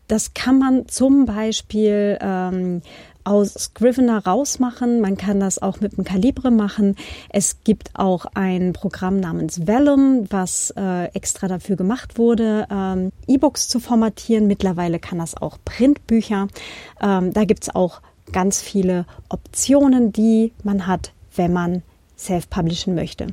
das 0.08 0.34
kann 0.34 0.60
man 0.60 0.88
zum 0.88 1.26
Beispiel 1.26 2.18
ähm, 2.22 2.82
aus 3.28 3.54
Scrivener 3.54 4.26
rausmachen. 4.26 5.02
Man 5.02 5.18
kann 5.18 5.40
das 5.40 5.62
auch 5.62 5.80
mit 5.80 5.98
dem 5.98 6.04
Kalibre 6.04 6.50
machen. 6.50 6.96
Es 7.30 7.64
gibt 7.64 7.92
auch 7.94 8.26
ein 8.34 8.74
Programm 8.74 9.20
namens 9.20 9.68
Vellum, 9.68 10.26
was 10.30 10.74
äh, 10.76 11.06
extra 11.14 11.48
dafür 11.48 11.76
gemacht 11.76 12.18
wurde, 12.18 12.68
ähm, 12.72 13.12
E-Books 13.28 13.68
zu 13.68 13.80
formatieren. 13.80 14.48
Mittlerweile 14.48 15.00
kann 15.00 15.20
das 15.20 15.36
auch 15.36 15.58
Printbücher. 15.66 16.48
Ähm, 17.02 17.34
da 17.34 17.46
gibt's 17.46 17.74
auch 17.74 18.02
ganz 18.32 18.62
viele 18.62 19.06
Optionen, 19.30 20.12
die 20.12 20.52
man 20.64 20.88
hat 20.88 21.12
wenn 21.38 21.54
man 21.54 21.84
self-publishen 22.18 22.96
möchte. 22.96 23.28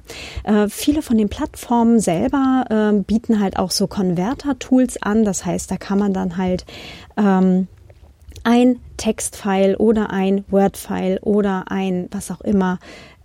Äh, 0.45 0.69
viele 0.69 1.01
von 1.01 1.17
den 1.17 1.31
Plattformen 1.31 2.01
selber 2.01 2.65
äh, 2.69 3.03
bieten 3.03 3.41
halt 3.41 3.59
auch 3.59 3.71
so 3.71 3.87
Converter-Tools 3.87 5.03
an. 5.03 5.25
Das 5.25 5.47
heißt, 5.47 5.71
da 5.71 5.79
kann 5.79 5.99
man 5.99 6.13
dann 6.13 6.37
halt 6.37 6.67
ähm, 7.17 7.67
ein 8.45 8.81
Textfile 8.97 9.79
oder 9.79 10.11
ein 10.11 10.45
Word-File 10.49 11.19
oder 11.23 11.65
ein 11.69 12.09
was 12.11 12.31
auch 12.31 12.43
immer 12.43 12.79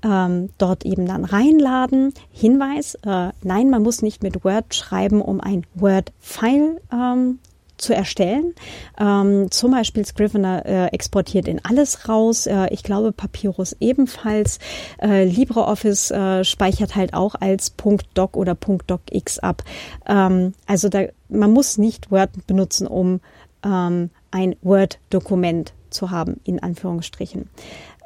ähm, 0.03 0.49
dort 0.57 0.85
eben 0.85 1.05
dann 1.05 1.25
reinladen. 1.25 2.13
Hinweis, 2.31 2.95
äh, 3.05 3.29
nein, 3.43 3.69
man 3.69 3.83
muss 3.83 4.01
nicht 4.01 4.23
mit 4.23 4.43
Word 4.43 4.73
schreiben, 4.73 5.21
um 5.21 5.41
ein 5.41 5.65
Word-File 5.75 6.81
ähm, 6.91 7.39
zu 7.77 7.95
erstellen. 7.95 8.53
Ähm, 8.99 9.49
zum 9.51 9.71
Beispiel 9.71 10.05
Scrivener 10.05 10.65
äh, 10.65 10.87
exportiert 10.87 11.47
in 11.47 11.63
alles 11.63 12.09
raus. 12.09 12.45
Äh, 12.45 12.67
ich 12.71 12.83
glaube 12.83 13.11
Papyrus 13.11 13.75
ebenfalls. 13.79 14.59
Äh, 15.01 15.25
LibreOffice 15.25 16.11
äh, 16.11 16.43
speichert 16.43 16.95
halt 16.95 17.13
auch 17.13 17.35
als 17.39 17.73
.doc 18.13 18.35
oder 18.35 18.55
.docx 18.55 19.39
ab. 19.39 19.63
Ähm, 20.05 20.53
also 20.67 20.89
da, 20.89 21.03
man 21.29 21.51
muss 21.51 21.77
nicht 21.77 22.11
Word 22.11 22.31
benutzen, 22.47 22.85
um 22.85 23.21
ähm, 23.65 24.09
ein 24.31 24.55
Word-Dokument 24.61 25.73
zu 25.89 26.11
haben, 26.11 26.39
in 26.43 26.61
Anführungsstrichen. 26.61 27.49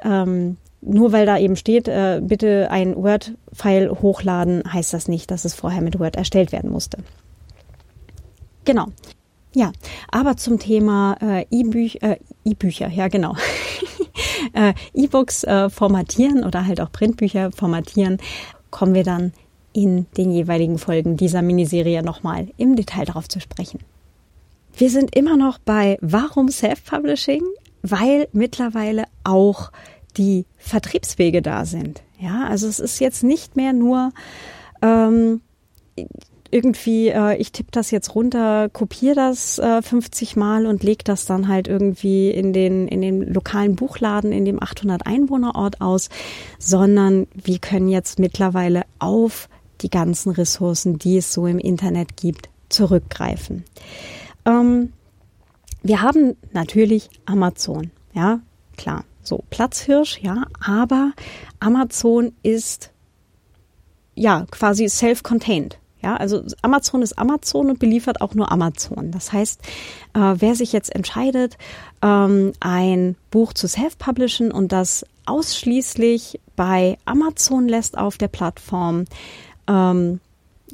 Ähm, 0.02 0.56
nur 0.80 1.12
weil 1.12 1.26
da 1.26 1.38
eben 1.38 1.56
steht, 1.56 1.88
äh, 1.88 2.20
bitte 2.22 2.68
ein 2.70 2.94
Word-File 2.96 3.90
hochladen, 4.02 4.62
heißt 4.70 4.92
das 4.92 5.08
nicht, 5.08 5.30
dass 5.30 5.44
es 5.44 5.54
vorher 5.54 5.80
mit 5.80 5.98
Word 5.98 6.16
erstellt 6.16 6.52
werden 6.52 6.70
musste. 6.70 6.98
Genau. 8.64 8.86
Ja, 9.54 9.72
aber 10.10 10.36
zum 10.36 10.58
Thema 10.58 11.16
äh, 11.22 11.46
E-Bücher, 11.50 12.02
äh, 12.02 12.16
E-Bücher, 12.44 12.88
ja 12.88 13.08
genau. 13.08 13.36
äh, 14.52 14.74
E-Books 14.92 15.44
äh, 15.44 15.70
formatieren 15.70 16.44
oder 16.44 16.66
halt 16.66 16.80
auch 16.80 16.90
Printbücher 16.90 17.52
formatieren, 17.52 18.18
kommen 18.70 18.94
wir 18.94 19.04
dann 19.04 19.32
in 19.72 20.06
den 20.16 20.32
jeweiligen 20.32 20.78
Folgen 20.78 21.16
dieser 21.16 21.42
Miniserie 21.42 22.02
nochmal 22.02 22.48
im 22.56 22.76
Detail 22.76 23.04
darauf 23.04 23.28
zu 23.28 23.40
sprechen. 23.40 23.80
Wir 24.76 24.90
sind 24.90 25.14
immer 25.14 25.36
noch 25.36 25.58
bei 25.58 25.98
Warum 26.00 26.48
Self-Publishing? 26.48 27.42
Weil 27.82 28.28
mittlerweile 28.32 29.04
auch 29.22 29.70
die 30.16 30.46
Vertriebswege 30.56 31.42
da 31.42 31.64
sind. 31.64 32.02
Ja, 32.18 32.46
also 32.48 32.66
es 32.66 32.80
ist 32.80 32.98
jetzt 32.98 33.22
nicht 33.22 33.56
mehr 33.56 33.72
nur 33.72 34.12
ähm, 34.82 35.42
irgendwie, 36.50 37.08
äh, 37.08 37.36
ich 37.36 37.52
tippe 37.52 37.70
das 37.72 37.90
jetzt 37.90 38.14
runter, 38.14 38.68
kopiere 38.68 39.16
das 39.16 39.58
äh, 39.58 39.82
50 39.82 40.36
Mal 40.36 40.66
und 40.66 40.82
lege 40.82 41.04
das 41.04 41.26
dann 41.26 41.48
halt 41.48 41.68
irgendwie 41.68 42.30
in 42.30 42.52
den, 42.52 42.88
in 42.88 43.00
den 43.00 43.22
lokalen 43.22 43.76
Buchladen 43.76 44.32
in 44.32 44.44
dem 44.44 44.62
800 44.62 45.06
Einwohnerort 45.06 45.80
aus, 45.80 46.08
sondern 46.58 47.26
wir 47.34 47.58
können 47.58 47.88
jetzt 47.88 48.18
mittlerweile 48.18 48.82
auf 48.98 49.48
die 49.80 49.90
ganzen 49.90 50.30
Ressourcen, 50.30 50.98
die 50.98 51.18
es 51.18 51.32
so 51.32 51.46
im 51.46 51.58
Internet 51.58 52.16
gibt, 52.16 52.48
zurückgreifen. 52.68 53.64
Ähm, 54.44 54.92
wir 55.82 56.02
haben 56.02 56.36
natürlich 56.52 57.10
Amazon, 57.26 57.90
ja, 58.12 58.40
klar, 58.76 59.04
so 59.22 59.44
Platzhirsch, 59.50 60.18
ja, 60.20 60.44
aber 60.64 61.12
Amazon 61.60 62.32
ist 62.42 62.90
ja 64.14 64.46
quasi 64.50 64.88
self-contained. 64.88 65.78
Ja, 66.04 66.16
also 66.16 66.42
Amazon 66.60 67.00
ist 67.00 67.18
Amazon 67.18 67.70
und 67.70 67.78
beliefert 67.78 68.20
auch 68.20 68.34
nur 68.34 68.52
Amazon. 68.52 69.10
Das 69.10 69.32
heißt, 69.32 69.62
äh, 70.12 70.34
wer 70.36 70.54
sich 70.54 70.70
jetzt 70.72 70.94
entscheidet, 70.94 71.56
ähm, 72.02 72.52
ein 72.60 73.16
Buch 73.30 73.54
zu 73.54 73.66
self-publishen 73.68 74.52
und 74.52 74.70
das 74.70 75.06
ausschließlich 75.24 76.40
bei 76.56 76.98
Amazon 77.06 77.68
lässt 77.68 77.96
auf 77.96 78.18
der 78.18 78.28
Plattform, 78.28 79.06
ähm, 79.66 80.20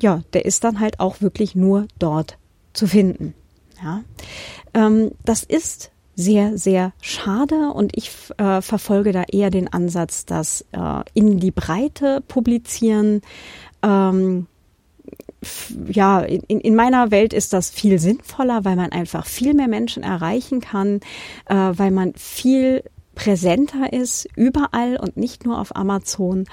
ja, 0.00 0.22
der 0.32 0.46
ist 0.46 0.64
dann 0.64 0.80
halt 0.80 0.98
auch 0.98 1.20
wirklich 1.20 1.54
nur 1.54 1.86
dort 2.00 2.36
zu 2.72 2.88
finden. 2.88 3.34
Ja, 3.82 4.02
ähm, 4.74 5.12
das 5.24 5.42
ist 5.42 5.90
sehr, 6.14 6.58
sehr 6.58 6.92
schade 7.00 7.70
und 7.72 7.96
ich 7.96 8.10
äh, 8.36 8.60
verfolge 8.60 9.12
da 9.12 9.22
eher 9.22 9.50
den 9.50 9.72
Ansatz, 9.72 10.26
dass 10.26 10.66
äh, 10.72 11.02
in 11.14 11.38
die 11.38 11.50
Breite 11.50 12.20
publizieren 12.26 13.22
ähm, 13.82 14.46
ja, 15.88 16.20
in, 16.20 16.42
in 16.42 16.74
meiner 16.74 17.10
Welt 17.10 17.32
ist 17.32 17.52
das 17.52 17.70
viel 17.70 17.98
sinnvoller, 17.98 18.64
weil 18.64 18.76
man 18.76 18.92
einfach 18.92 19.26
viel 19.26 19.54
mehr 19.54 19.68
Menschen 19.68 20.02
erreichen 20.02 20.60
kann, 20.60 21.00
äh, 21.46 21.54
weil 21.54 21.90
man 21.90 22.14
viel 22.14 22.84
präsenter 23.14 23.92
ist, 23.92 24.28
überall 24.36 24.96
und 24.96 25.16
nicht 25.16 25.44
nur 25.44 25.58
auf 25.58 25.74
Amazon. 25.76 26.46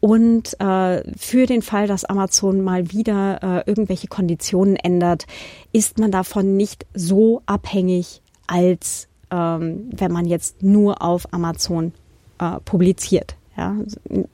Und 0.00 0.58
äh, 0.60 1.02
für 1.16 1.46
den 1.46 1.60
Fall, 1.60 1.86
dass 1.86 2.06
Amazon 2.06 2.62
mal 2.62 2.90
wieder 2.90 3.64
äh, 3.66 3.70
irgendwelche 3.70 4.08
Konditionen 4.08 4.76
ändert, 4.76 5.26
ist 5.72 5.98
man 5.98 6.10
davon 6.10 6.56
nicht 6.56 6.86
so 6.94 7.42
abhängig, 7.44 8.22
als 8.46 9.08
ähm, 9.30 9.90
wenn 9.94 10.10
man 10.10 10.24
jetzt 10.24 10.62
nur 10.62 11.02
auf 11.02 11.32
Amazon 11.32 11.92
äh, 12.38 12.58
publiziert. 12.64 13.36
Ja, 13.56 13.76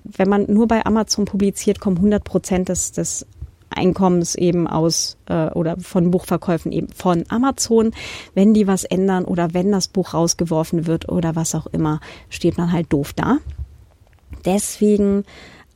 wenn 0.04 0.28
man 0.28 0.44
nur 0.48 0.68
bei 0.68 0.86
Amazon 0.86 1.24
publiziert, 1.24 1.80
kommen 1.80 1.96
100 1.96 2.22
Prozent 2.22 2.68
des, 2.68 2.92
des 2.92 3.26
Einkommens 3.70 4.36
eben 4.36 4.68
aus 4.68 5.16
äh, 5.26 5.48
oder 5.48 5.76
von 5.78 6.12
Buchverkäufen 6.12 6.70
eben 6.70 6.88
von 6.88 7.24
Amazon. 7.28 7.90
Wenn 8.34 8.54
die 8.54 8.68
was 8.68 8.84
ändern 8.84 9.24
oder 9.24 9.52
wenn 9.52 9.72
das 9.72 9.88
Buch 9.88 10.14
rausgeworfen 10.14 10.86
wird 10.86 11.08
oder 11.08 11.34
was 11.34 11.54
auch 11.56 11.66
immer, 11.66 12.00
steht 12.30 12.56
man 12.56 12.70
halt 12.70 12.92
doof 12.92 13.12
da. 13.12 13.38
Deswegen 14.44 15.24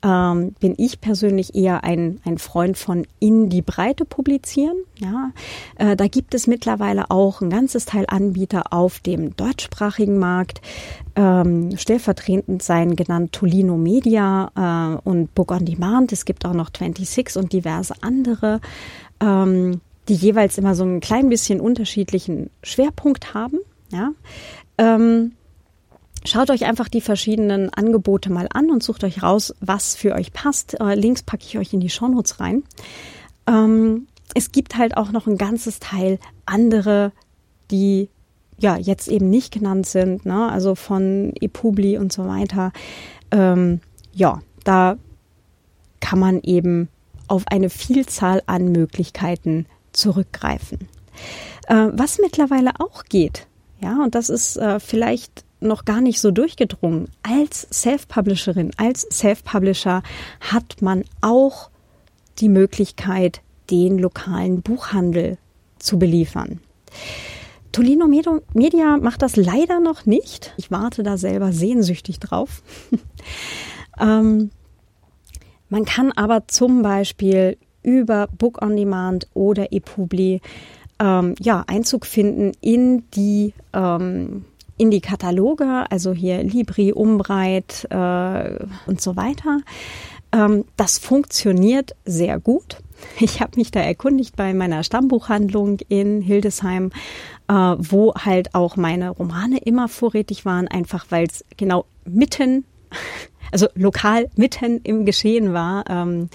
ähm, 0.03 0.53
bin 0.61 0.75
ich 0.79 1.01
persönlich 1.01 1.55
eher 1.55 1.85
ein, 1.85 2.21
ein 2.25 2.39
Freund 2.39 2.79
von 2.79 3.07
in 3.19 3.49
die 3.51 3.63
Breite 3.63 4.05
publizieren. 4.05 4.77
Ja, 4.99 5.33
äh, 5.77 5.97
da 5.97 6.07
gibt 6.07 6.35
es 6.35 6.47
mittlerweile 6.47 7.11
auch 7.11 7.41
ein 7.41 7.51
ganzes 7.51 7.85
Teil 7.85 8.05
Anbieter 8.09 8.73
auf 8.73 9.01
dem 9.01 9.37
deutschsprachigen 9.37 10.19
Markt. 10.19 10.61
Ähm, 11.17 11.77
stellvertretend 11.77 12.63
seien 12.63 12.97
genannt 12.97 13.33
Tolino 13.33 13.77
Media 13.77 14.51
äh, 14.57 15.09
und 15.09 15.35
Book 15.35 15.53
on 15.53 15.65
Demand. 15.65 16.13
Es 16.13 16.25
gibt 16.25 16.47
auch 16.47 16.55
noch 16.55 16.71
26 16.71 17.37
und 17.37 17.53
diverse 17.53 17.95
andere, 18.01 18.61
ähm, 19.21 19.81
die 20.09 20.15
jeweils 20.15 20.59
immer 20.59 20.75
so 20.75 20.85
ein 20.85 21.01
klein 21.01 21.29
bisschen 21.29 21.61
unterschiedlichen 21.61 22.51
Schwerpunkt 22.63 23.35
haben. 23.35 23.59
Ja. 23.93 24.13
Ähm, 24.79 25.33
Schaut 26.25 26.51
euch 26.51 26.67
einfach 26.67 26.89
die 26.89 27.01
verschiedenen 27.01 27.73
Angebote 27.73 28.31
mal 28.31 28.47
an 28.53 28.71
und 28.71 28.83
sucht 28.83 29.05
euch 29.05 29.23
raus, 29.23 29.55
was 29.61 29.97
für 29.97 30.15
euch 30.15 30.33
passt. 30.33 30.79
Äh, 30.79 30.95
Links 30.95 31.23
packe 31.23 31.45
ich 31.45 31.59
euch 31.59 31.73
in 31.73 31.81
die 31.81 31.89
Shownotes 31.89 32.41
rein. 32.41 32.63
Ähm, 33.47 34.07
es 34.35 34.53
gibt 34.53 34.77
halt 34.77 34.97
auch 34.97 35.13
noch 35.13 35.27
ein 35.27 35.39
ganzes 35.39 35.81
Teil 35.81 36.19
andere, 36.47 37.13
die 37.71 38.11
ja 38.59 38.77
jetzt 38.77 39.09
eben 39.09 39.31
nicht 39.31 39.53
genannt 39.53 39.87
sind, 39.87 40.27
ne? 40.27 40.51
also 40.51 40.75
von 40.75 41.33
ePubli 41.41 41.97
und 41.97 42.13
so 42.13 42.27
weiter. 42.27 42.73
Ähm, 43.31 43.81
ja, 44.13 44.41
da 44.65 44.99
kann 46.01 46.19
man 46.19 46.41
eben 46.43 46.89
auf 47.29 47.45
eine 47.47 47.71
Vielzahl 47.71 48.43
an 48.47 48.73
Möglichkeiten 48.73 49.67
zurückgreifen. 49.93 50.89
Äh, 51.67 51.89
was 51.93 52.19
mittlerweile 52.19 52.73
auch 52.79 53.05
geht, 53.05 53.47
ja, 53.81 54.03
und 54.03 54.15
das 54.15 54.29
ist 54.29 54.57
äh, 54.57 54.79
vielleicht 54.81 55.45
noch 55.61 55.85
gar 55.85 56.01
nicht 56.01 56.21
so 56.21 56.31
durchgedrungen. 56.31 57.09
Als 57.23 57.67
Self-Publisherin, 57.71 58.73
als 58.77 59.07
Self-Publisher 59.11 60.03
hat 60.41 60.83
man 60.83 61.05
auch 61.21 61.71
die 62.39 62.49
Möglichkeit, 62.49 63.43
den 63.71 63.99
lokalen 63.99 64.63
Buchhandel 64.63 65.39
zu 65.79 65.99
beliefern. 65.99 66.61
Tolino 67.73 68.09
Media 68.09 68.97
macht 68.97 69.23
das 69.23 69.37
leider 69.37 69.79
noch 69.79 70.07
nicht. 70.07 70.55
Ich 70.57 70.71
warte 70.71 71.03
da 71.03 71.17
selber 71.17 71.53
sehnsüchtig 71.53 72.19
drauf. 72.19 72.63
ähm, 74.01 74.51
man 75.69 75.85
kann 75.85 76.11
aber 76.13 76.49
zum 76.49 76.83
Beispiel 76.83 77.57
über 77.83 78.27
Book 78.27 78.61
on 78.61 78.77
Demand 78.77 79.29
oder 79.35 79.73
ePubli 79.73 80.41
ähm, 80.99 81.35
ja, 81.41 81.65
Einzug 81.67 82.07
finden 82.07 82.53
in 82.61 83.09
die 83.11 83.55
ähm, 83.73 84.45
in 84.81 84.91
die 84.91 85.03
Kataloge, 85.03 85.85
also 85.91 86.15
hier 86.15 86.43
Libri, 86.43 86.93
Umbreit 86.93 87.87
äh, 87.91 88.65
und 88.87 89.01
so 89.01 89.15
weiter. 89.15 89.61
Ähm, 90.33 90.65
das 90.77 90.99
funktioniert 90.99 91.95
sehr 92.07 92.41
gut. 92.41 92.79
Ich 93.19 93.43
habe 93.43 93.53
mich 93.57 93.71
da 93.71 93.81
erkundigt 93.81 94.37
bei 94.37 94.55
meiner 94.55 94.83
Stammbuchhandlung 94.83 95.81
in 95.89 96.23
Hildesheim, 96.23 96.93
äh, 97.49 97.53
wo 97.53 98.15
halt 98.15 98.55
auch 98.55 98.77
meine 98.77 99.11
Romane 99.11 99.59
immer 99.59 99.89
vorrätig 99.89 100.47
waren, 100.47 100.67
einfach 100.67 101.07
weil 101.11 101.27
es 101.27 101.45
genau 101.59 101.85
mitten, 102.07 102.65
also 103.53 103.69
lokal 103.75 104.31
mitten 104.35 104.81
im 104.83 105.05
Geschehen 105.05 105.53
war. 105.53 105.85
Ähm, 105.91 106.31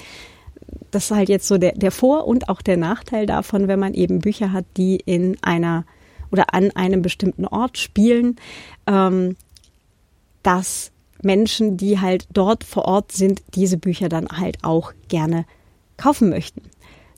das 0.91 1.05
ist 1.05 1.17
halt 1.17 1.29
jetzt 1.29 1.47
so 1.47 1.57
der, 1.57 1.71
der 1.71 1.91
Vor- 1.91 2.27
und 2.27 2.47
auch 2.47 2.61
der 2.61 2.77
Nachteil 2.77 3.25
davon, 3.25 3.67
wenn 3.67 3.79
man 3.79 3.95
eben 3.95 4.19
Bücher 4.19 4.51
hat, 4.51 4.65
die 4.77 4.97
in 4.97 5.35
einer 5.41 5.83
oder 6.35 6.53
an 6.53 6.71
einem 6.71 7.01
bestimmten 7.01 7.45
Ort 7.45 7.77
spielen, 7.77 8.35
ähm, 8.87 9.37
dass 10.43 10.91
Menschen, 11.21 11.77
die 11.77 12.01
halt 12.01 12.27
dort 12.33 12.65
vor 12.65 12.85
Ort 12.85 13.13
sind, 13.13 13.41
diese 13.55 13.77
Bücher 13.77 14.09
dann 14.09 14.27
halt 14.27 14.57
auch 14.63 14.91
gerne 15.07 15.45
kaufen 15.95 16.29
möchten. 16.29 16.61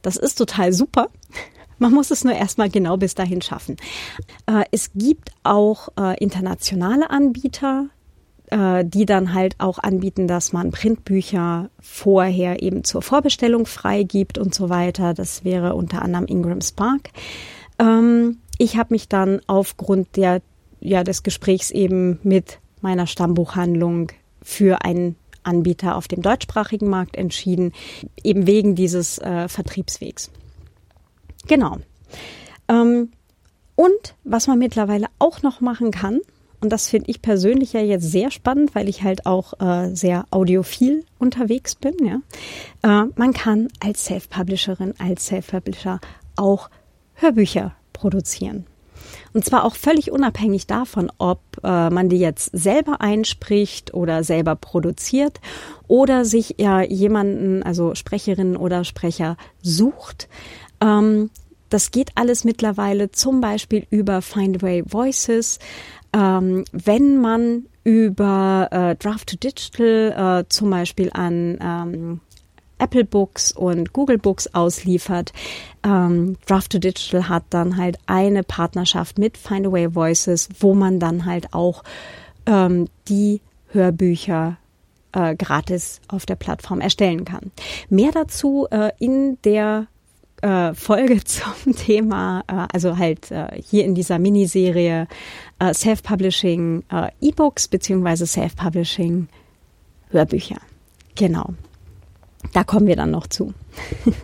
Das 0.03 0.17
ist 0.17 0.35
total 0.35 0.71
super. 0.71 1.09
Man 1.79 1.93
muss 1.93 2.11
es 2.11 2.23
nur 2.23 2.33
erstmal 2.33 2.69
genau 2.69 2.97
bis 2.97 3.15
dahin 3.15 3.41
schaffen. 3.41 3.77
Äh, 4.45 4.65
es 4.71 4.91
gibt 4.93 5.31
auch 5.43 5.89
äh, 5.99 6.17
internationale 6.23 7.09
Anbieter, 7.09 7.87
äh, 8.49 8.85
die 8.85 9.05
dann 9.05 9.33
halt 9.33 9.55
auch 9.57 9.77
anbieten, 9.79 10.27
dass 10.27 10.53
man 10.53 10.71
Printbücher 10.71 11.69
vorher 11.79 12.63
eben 12.63 12.83
zur 12.83 13.01
Vorbestellung 13.01 13.65
freigibt 13.65 14.37
und 14.37 14.55
so 14.55 14.69
weiter. 14.69 15.13
Das 15.13 15.43
wäre 15.43 15.75
unter 15.75 16.01
anderem 16.01 16.25
Ingram 16.25 16.61
Spark. 16.61 17.09
Ähm, 17.77 18.37
ich 18.57 18.77
habe 18.77 18.93
mich 18.93 19.07
dann 19.07 19.41
aufgrund 19.47 20.15
der, 20.15 20.41
ja, 20.79 21.03
des 21.03 21.23
Gesprächs 21.23 21.71
eben 21.71 22.19
mit 22.23 22.59
meiner 22.81 23.07
Stammbuchhandlung 23.07 24.11
für 24.41 24.83
einen 24.83 25.15
Anbieter 25.43 25.95
auf 25.95 26.07
dem 26.07 26.21
deutschsprachigen 26.21 26.89
Markt 26.89 27.15
entschieden, 27.15 27.71
eben 28.23 28.47
wegen 28.47 28.75
dieses 28.75 29.17
äh, 29.19 29.47
Vertriebswegs. 29.47 30.31
Genau. 31.47 31.77
Ähm, 32.67 33.11
und 33.75 34.15
was 34.23 34.47
man 34.47 34.59
mittlerweile 34.59 35.07
auch 35.19 35.41
noch 35.41 35.61
machen 35.61 35.91
kann, 35.91 36.19
und 36.59 36.73
das 36.73 36.89
finde 36.89 37.09
ich 37.11 37.21
persönlich 37.21 37.73
ja 37.73 37.81
jetzt 37.81 38.11
sehr 38.11 38.31
spannend, 38.31 38.73
weil 38.73 38.89
ich 38.89 39.03
halt 39.03 39.25
auch 39.25 39.53
äh, 39.59 39.95
sehr 39.95 40.25
audiophil 40.31 41.05
unterwegs 41.19 41.75
bin. 41.75 41.93
Ja? 42.03 42.21
Äh, 42.81 43.09
man 43.15 43.33
kann 43.33 43.67
als 43.79 44.05
Self-Publisherin, 44.05 44.95
als 44.97 45.27
Self-Publisher 45.27 45.99
auch 46.35 46.69
Hörbücher 47.13 47.75
produzieren. 47.97 48.65
Und 49.33 49.45
zwar 49.45 49.65
auch 49.65 49.75
völlig 49.75 50.11
unabhängig 50.11 50.67
davon, 50.67 51.11
ob 51.17 51.41
äh, 51.63 51.89
man 51.89 52.09
die 52.09 52.17
jetzt 52.17 52.49
selber 52.53 53.01
einspricht 53.01 53.93
oder 53.93 54.23
selber 54.23 54.55
produziert 54.55 55.39
oder 55.87 56.25
sich 56.25 56.55
ja 56.57 56.81
jemanden, 56.81 57.63
also 57.63 57.95
Sprecherin 57.95 58.57
oder 58.57 58.83
Sprecher 58.83 59.37
sucht. 59.61 60.27
Ähm, 60.81 61.29
das 61.69 61.91
geht 61.91 62.11
alles 62.15 62.43
mittlerweile 62.43 63.11
zum 63.11 63.41
Beispiel 63.41 63.85
über 63.89 64.21
Findaway 64.21 64.83
Voices. 64.85 65.59
Ähm, 66.13 66.63
wenn 66.71 67.19
man 67.19 67.65
über 67.83 68.67
äh, 68.71 68.95
Draft 68.95 69.29
to 69.29 69.37
Digital 69.37 70.41
äh, 70.41 70.49
zum 70.49 70.69
Beispiel 70.69 71.09
an 71.13 71.57
ähm, 71.61 72.21
Apple 72.79 73.05
Books 73.05 73.51
und 73.51 73.93
Google 73.93 74.17
Books 74.17 74.47
ausliefert. 74.53 75.33
Ähm, 75.83 76.37
Draft 76.45 76.71
to 76.71 76.79
Digital 76.79 77.29
hat 77.29 77.43
dann 77.49 77.77
halt 77.77 77.97
eine 78.05 78.43
Partnerschaft 78.43 79.17
mit 79.17 79.37
Findaway 79.37 79.93
Voices, 79.93 80.49
wo 80.59 80.73
man 80.73 80.99
dann 80.99 81.25
halt 81.25 81.53
auch 81.53 81.83
ähm, 82.45 82.87
die 83.07 83.41
Hörbücher 83.71 84.57
äh, 85.11 85.35
gratis 85.35 86.01
auf 86.07 86.25
der 86.25 86.35
Plattform 86.35 86.81
erstellen 86.81 87.25
kann. 87.25 87.51
Mehr 87.89 88.11
dazu 88.11 88.67
äh, 88.71 88.91
in 88.99 89.37
der 89.43 89.87
äh, 90.41 90.73
Folge 90.73 91.23
zum 91.25 91.75
Thema, 91.75 92.43
äh, 92.47 92.67
also 92.73 92.97
halt 92.97 93.31
äh, 93.31 93.61
hier 93.61 93.85
in 93.85 93.95
dieser 93.95 94.19
Miniserie 94.19 95.07
äh, 95.59 95.73
Self-Publishing 95.73 96.83
äh, 96.91 97.09
E-Books 97.21 97.67
beziehungsweise 97.67 98.25
Self-Publishing 98.25 99.27
Hörbücher. 100.11 100.57
Genau. 101.15 101.53
Da 102.53 102.63
kommen 102.63 102.87
wir 102.87 102.95
dann 102.95 103.11
noch 103.11 103.27
zu. 103.27 103.53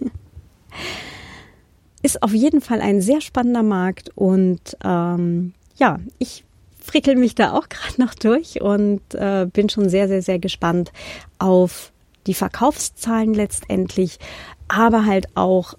Ist 2.02 2.22
auf 2.22 2.34
jeden 2.34 2.62
Fall 2.62 2.82
ein 2.82 3.02
sehr 3.02 3.22
spannender 3.22 3.64
Markt 3.64 4.12
und 4.16 4.78
ähm, 4.84 5.54
ja, 5.76 6.00
ich 6.20 6.44
frickel 6.80 7.16
mich 7.16 7.36
da 7.36 7.54
auch 7.54 7.70
gerade 7.70 8.02
noch 8.02 8.14
durch 8.14 8.62
und 8.62 9.02
äh, 9.14 9.48
bin 9.52 9.70
schon 9.70 9.90
sehr, 9.90 10.08
sehr, 10.08 10.22
sehr 10.22 10.40
gespannt 10.40 10.92
auf 11.40 11.92
die 12.28 12.34
Verkaufszahlen 12.34 13.34
letztendlich, 13.34 14.20
aber 14.68 15.06
halt 15.06 15.28
auch 15.36 15.76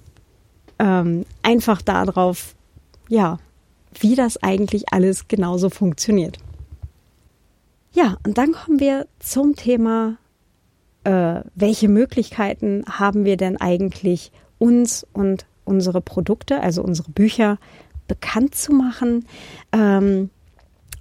ähm, 0.79 1.25
einfach 1.43 1.83
darauf, 1.83 2.55
ja, 3.09 3.39
wie 3.99 4.15
das 4.15 4.43
eigentlich 4.43 4.93
alles 4.93 5.29
genauso 5.29 5.71
funktioniert. 5.71 6.39
Ja, 7.93 8.17
und 8.27 8.39
dann 8.39 8.53
kommen 8.53 8.81
wir 8.81 9.07
zum 9.21 9.55
Thema, 9.55 10.17
äh, 11.05 11.41
welche 11.55 11.89
Möglichkeiten 11.89 12.85
haben 12.89 13.25
wir 13.25 13.37
denn 13.37 13.57
eigentlich, 13.57 14.33
uns 14.59 15.07
und 15.13 15.47
unsere 15.65 16.01
Produkte, 16.01 16.61
also 16.61 16.83
unsere 16.83 17.11
Bücher, 17.11 17.59
bekannt 18.07 18.55
zu 18.55 18.73
machen. 18.73 19.27
Ähm, 19.73 20.31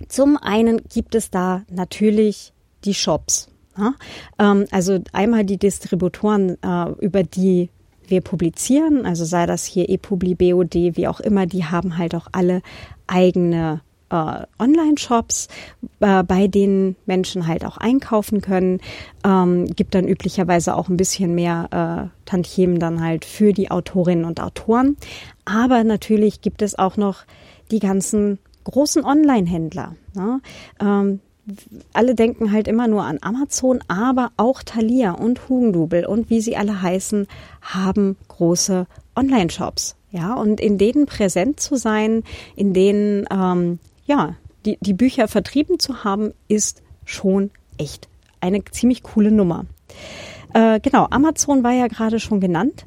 zum 0.08 0.38
einen 0.38 0.82
gibt 0.94 1.16
es 1.16 1.30
da 1.30 1.64
natürlich 1.70 2.54
die 2.86 2.94
Shops. 2.94 3.50
Ja? 3.78 3.94
Ähm, 4.40 4.66
also 4.72 5.00
einmal 5.12 5.46
die 5.46 5.58
Distributoren, 5.58 6.58
äh, 6.62 6.92
über 7.00 7.24
die 7.24 7.70
wir 8.08 8.22
publizieren, 8.22 9.06
also 9.06 9.24
sei 9.24 9.46
das 9.46 9.66
hier 9.66 9.90
ePubli, 9.90 10.36
BOD, 10.36 10.76
wie 10.98 11.08
auch 11.08 11.20
immer, 11.20 11.46
die 11.46 11.66
haben 11.66 11.98
halt 11.98 12.16
auch 12.16 12.28
alle 12.32 12.62
eigene 13.08 13.82
äh, 14.14 14.46
Online-Shops, 14.62 15.48
äh, 16.00 16.24
bei 16.24 16.48
denen 16.48 16.96
Menschen 17.06 17.48
halt 17.48 17.66
auch 17.66 17.78
einkaufen 17.78 18.42
können. 18.42 18.80
Ähm, 19.26 19.66
gibt 19.66 19.96
dann 19.96 20.08
üblicherweise 20.08 20.76
auch 20.76 20.88
ein 20.88 20.98
bisschen 20.98 21.34
mehr 21.34 22.12
äh, 22.12 22.30
Tantiemen 22.30 22.80
dann 22.80 23.04
halt 23.04 23.26
für 23.26 23.54
die 23.54 23.72
Autorinnen 23.72 24.26
und 24.26 24.40
Autoren. 24.40 24.98
Aber 25.46 25.84
natürlich 25.84 26.42
gibt 26.42 26.62
es 26.62 26.78
auch 26.78 26.96
noch 26.96 27.24
die 27.72 27.80
ganzen 27.80 28.38
großen 28.66 29.04
Online-Händler. 29.04 29.96
Ne? 30.14 30.42
Ähm, 30.80 31.20
alle 31.92 32.16
denken 32.16 32.54
halt 32.54 32.68
immer 32.68 32.88
nur 32.88 33.04
an 33.04 33.20
Amazon, 33.22 33.80
aber 33.90 34.32
auch 34.38 34.64
Thalia 34.64 35.12
und 35.12 35.50
Hugendubel 35.50 36.06
und 36.06 36.30
wie 36.30 36.40
sie 36.40 36.56
alle 36.56 36.82
heißen, 36.82 37.28
haben 37.62 38.16
große 38.30 38.88
Online-Shops. 39.16 39.98
Ja, 40.12 40.36
und 40.36 40.62
in 40.62 40.78
denen 40.78 41.08
präsent 41.08 41.60
zu 41.60 41.76
sein, 41.76 42.24
in 42.56 42.74
denen, 42.74 43.26
ähm, 43.32 43.80
ja, 44.06 44.36
die, 44.66 44.78
die 44.82 44.94
Bücher 44.94 45.28
vertrieben 45.28 45.80
zu 45.80 46.04
haben, 46.04 46.34
ist 46.48 46.82
schon 47.06 47.52
echt 47.78 48.08
eine 48.40 48.64
ziemlich 48.66 49.04
coole 49.04 49.32
Nummer. 49.32 49.66
Äh, 50.54 50.80
genau, 50.80 51.08
Amazon 51.10 51.64
war 51.64 51.72
ja 51.72 51.88
gerade 51.88 52.20
schon 52.20 52.40
genannt, 52.40 52.86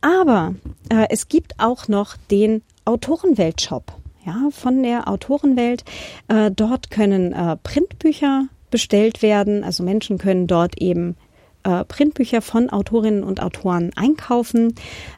aber 0.00 0.54
äh, 0.90 1.06
es 1.10 1.28
gibt 1.28 1.54
auch 1.58 1.88
noch 1.88 2.16
den 2.30 2.62
Autorenwelt-Shop 2.84 3.92
ja, 4.26 4.48
von 4.50 4.82
der 4.82 5.08
Autorenwelt. 5.08 5.84
Äh, 6.28 6.50
dort 6.50 6.90
können 6.90 7.32
äh, 7.32 7.56
Printbücher 7.56 8.46
bestellt 8.70 9.22
werden. 9.22 9.64
Also 9.64 9.82
Menschen 9.82 10.18
können 10.18 10.46
dort 10.46 10.80
eben 10.80 11.16
äh, 11.62 11.84
Printbücher 11.84 12.42
von 12.42 12.70
Autorinnen 12.70 13.24
und 13.24 13.42
Autoren 13.42 13.90
einkaufen. 13.96 14.74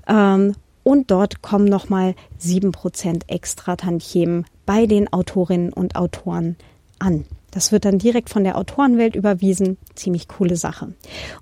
Ähm, 0.07 0.55
und 0.83 1.11
dort 1.11 1.43
kommen 1.43 1.65
nochmal 1.65 2.15
sieben 2.39 2.73
Prozent 2.73 3.25
extra 3.29 3.77
Tantiemen 3.77 4.47
bei 4.67 4.87
den 4.87 5.13
Autorinnen 5.13 5.73
und 5.73 5.97
Autoren 5.97 6.57
an. 6.99 7.25
Das 7.51 7.73
wird 7.73 7.87
dann 7.87 7.99
direkt 7.99 8.29
von 8.29 8.45
der 8.45 8.59
Autorenwelt 8.59 9.17
überwiesen. 9.17 9.79
Ziemlich 9.95 10.29
coole 10.29 10.57
Sache. 10.57 10.93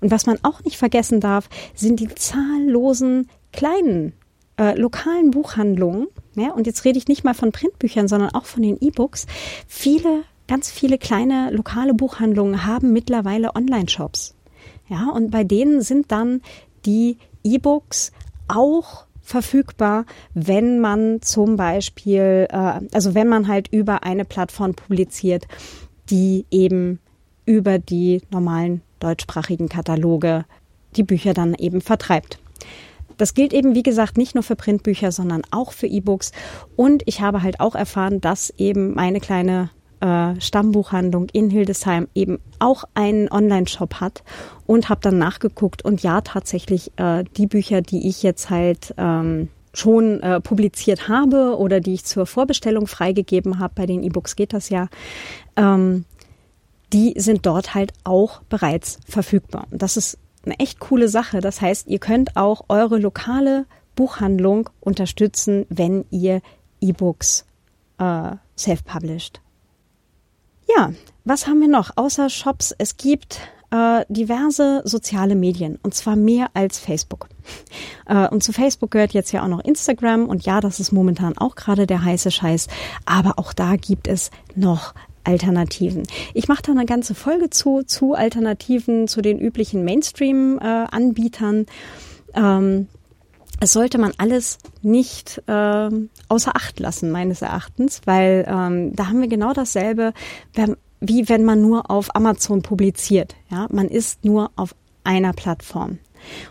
Und 0.00 0.10
was 0.12 0.26
man 0.26 0.38
auch 0.42 0.62
nicht 0.62 0.76
vergessen 0.76 1.20
darf, 1.20 1.48
sind 1.74 1.98
die 1.98 2.08
zahllosen 2.08 3.28
kleinen 3.52 4.12
äh, 4.58 4.78
lokalen 4.78 5.30
Buchhandlungen, 5.32 6.06
ja, 6.36 6.52
und 6.52 6.66
jetzt 6.66 6.84
rede 6.84 6.98
ich 6.98 7.08
nicht 7.08 7.24
mal 7.24 7.34
von 7.34 7.52
Printbüchern, 7.52 8.08
sondern 8.08 8.30
auch 8.30 8.44
von 8.44 8.62
den 8.62 8.78
E-Books. 8.80 9.26
Viele, 9.66 10.22
ganz 10.48 10.70
viele 10.70 10.98
kleine 10.98 11.50
lokale 11.50 11.94
Buchhandlungen 11.94 12.64
haben 12.66 12.92
mittlerweile 12.92 13.54
Online-Shops. 13.54 14.34
Ja, 14.88 15.08
und 15.10 15.30
bei 15.30 15.44
denen 15.44 15.80
sind 15.80 16.12
dann 16.12 16.42
die 16.86 17.18
E-Books 17.42 18.12
auch 18.48 19.06
verfügbar, 19.24 20.04
wenn 20.34 20.78
man 20.80 21.22
zum 21.22 21.56
Beispiel, 21.56 22.46
äh, 22.50 22.80
also 22.92 23.14
wenn 23.14 23.28
man 23.28 23.48
halt 23.48 23.68
über 23.68 24.04
eine 24.04 24.24
Plattform 24.24 24.74
publiziert, 24.74 25.46
die 26.10 26.44
eben 26.50 27.00
über 27.46 27.78
die 27.78 28.22
normalen 28.30 28.82
deutschsprachigen 29.00 29.68
Kataloge 29.68 30.44
die 30.96 31.02
Bücher 31.02 31.34
dann 31.34 31.54
eben 31.54 31.80
vertreibt. 31.80 32.38
Das 33.16 33.34
gilt 33.34 33.52
eben, 33.52 33.74
wie 33.74 33.82
gesagt, 33.82 34.16
nicht 34.16 34.34
nur 34.34 34.42
für 34.42 34.56
Printbücher, 34.56 35.12
sondern 35.12 35.42
auch 35.50 35.72
für 35.72 35.86
E-Books. 35.86 36.32
Und 36.76 37.02
ich 37.06 37.20
habe 37.20 37.42
halt 37.42 37.60
auch 37.60 37.74
erfahren, 37.74 38.20
dass 38.20 38.50
eben 38.56 38.94
meine 38.94 39.20
kleine 39.20 39.70
äh, 40.04 40.38
Stammbuchhandlung 40.38 41.28
in 41.32 41.48
Hildesheim 41.48 42.08
eben 42.14 42.38
auch 42.58 42.84
einen 42.92 43.30
Online-Shop 43.30 43.94
hat 44.00 44.22
und 44.66 44.90
habe 44.90 45.00
dann 45.00 45.16
nachgeguckt 45.16 45.82
und 45.82 46.02
ja, 46.02 46.20
tatsächlich 46.20 46.92
äh, 46.96 47.24
die 47.38 47.46
Bücher, 47.46 47.80
die 47.80 48.06
ich 48.06 48.22
jetzt 48.22 48.50
halt 48.50 48.94
ähm, 48.98 49.48
schon 49.72 50.20
äh, 50.20 50.40
publiziert 50.40 51.08
habe 51.08 51.56
oder 51.58 51.80
die 51.80 51.94
ich 51.94 52.04
zur 52.04 52.26
Vorbestellung 52.26 52.86
freigegeben 52.86 53.58
habe, 53.58 53.72
bei 53.76 53.86
den 53.86 54.02
E-Books 54.02 54.36
geht 54.36 54.52
das 54.52 54.68
ja, 54.68 54.88
ähm, 55.56 56.04
die 56.92 57.14
sind 57.16 57.46
dort 57.46 57.74
halt 57.74 57.92
auch 58.04 58.42
bereits 58.42 59.00
verfügbar. 59.08 59.66
Und 59.70 59.80
das 59.80 59.96
ist 59.96 60.18
eine 60.44 60.60
echt 60.60 60.80
coole 60.80 61.08
Sache. 61.08 61.40
Das 61.40 61.62
heißt, 61.62 61.88
ihr 61.88 61.98
könnt 61.98 62.36
auch 62.36 62.66
eure 62.68 62.98
lokale 62.98 63.64
Buchhandlung 63.96 64.68
unterstützen, 64.80 65.64
wenn 65.70 66.04
ihr 66.10 66.42
E-Books 66.82 67.46
äh, 67.98 68.32
self-published. 68.56 69.40
Ja, 70.68 70.92
was 71.24 71.46
haben 71.46 71.60
wir 71.60 71.68
noch 71.68 71.96
außer 71.96 72.28
Shops? 72.30 72.74
Es 72.76 72.96
gibt 72.96 73.40
äh, 73.70 74.04
diverse 74.08 74.82
soziale 74.84 75.34
Medien 75.34 75.78
und 75.82 75.94
zwar 75.94 76.16
mehr 76.16 76.48
als 76.54 76.78
Facebook. 76.78 77.28
Äh, 78.06 78.28
und 78.28 78.42
zu 78.42 78.52
Facebook 78.52 78.90
gehört 78.90 79.14
jetzt 79.14 79.32
ja 79.32 79.42
auch 79.42 79.48
noch 79.48 79.64
Instagram 79.64 80.26
und 80.26 80.44
ja, 80.44 80.60
das 80.60 80.78
ist 80.78 80.92
momentan 80.92 81.38
auch 81.38 81.54
gerade 81.54 81.86
der 81.86 82.04
heiße 82.04 82.30
Scheiß, 82.30 82.68
aber 83.06 83.38
auch 83.38 83.54
da 83.54 83.76
gibt 83.76 84.08
es 84.08 84.30
noch 84.54 84.92
Alternativen. 85.24 86.02
Ich 86.34 86.46
mache 86.48 86.60
da 86.62 86.72
eine 86.72 86.84
ganze 86.84 87.14
Folge 87.14 87.48
zu, 87.48 87.82
zu 87.82 88.12
Alternativen, 88.12 89.08
zu 89.08 89.22
den 89.22 89.38
üblichen 89.38 89.84
Mainstream-Anbietern. 89.84 91.64
Äh, 92.34 92.40
ähm, 92.40 92.88
es 93.64 93.72
sollte 93.72 93.96
man 93.98 94.12
alles 94.18 94.58
nicht 94.82 95.42
äh, 95.46 95.90
außer 96.28 96.54
Acht 96.54 96.80
lassen, 96.80 97.10
meines 97.10 97.40
Erachtens, 97.40 98.02
weil 98.04 98.44
ähm, 98.46 98.94
da 98.94 99.08
haben 99.08 99.20
wir 99.22 99.28
genau 99.28 99.54
dasselbe, 99.54 100.12
wie 101.00 101.28
wenn 101.30 101.44
man 101.44 101.62
nur 101.62 101.90
auf 101.90 102.14
Amazon 102.14 102.60
publiziert. 102.60 103.34
Ja, 103.50 103.66
man 103.70 103.88
ist 103.88 104.24
nur 104.24 104.50
auf 104.56 104.74
einer 105.02 105.32
Plattform 105.32 105.98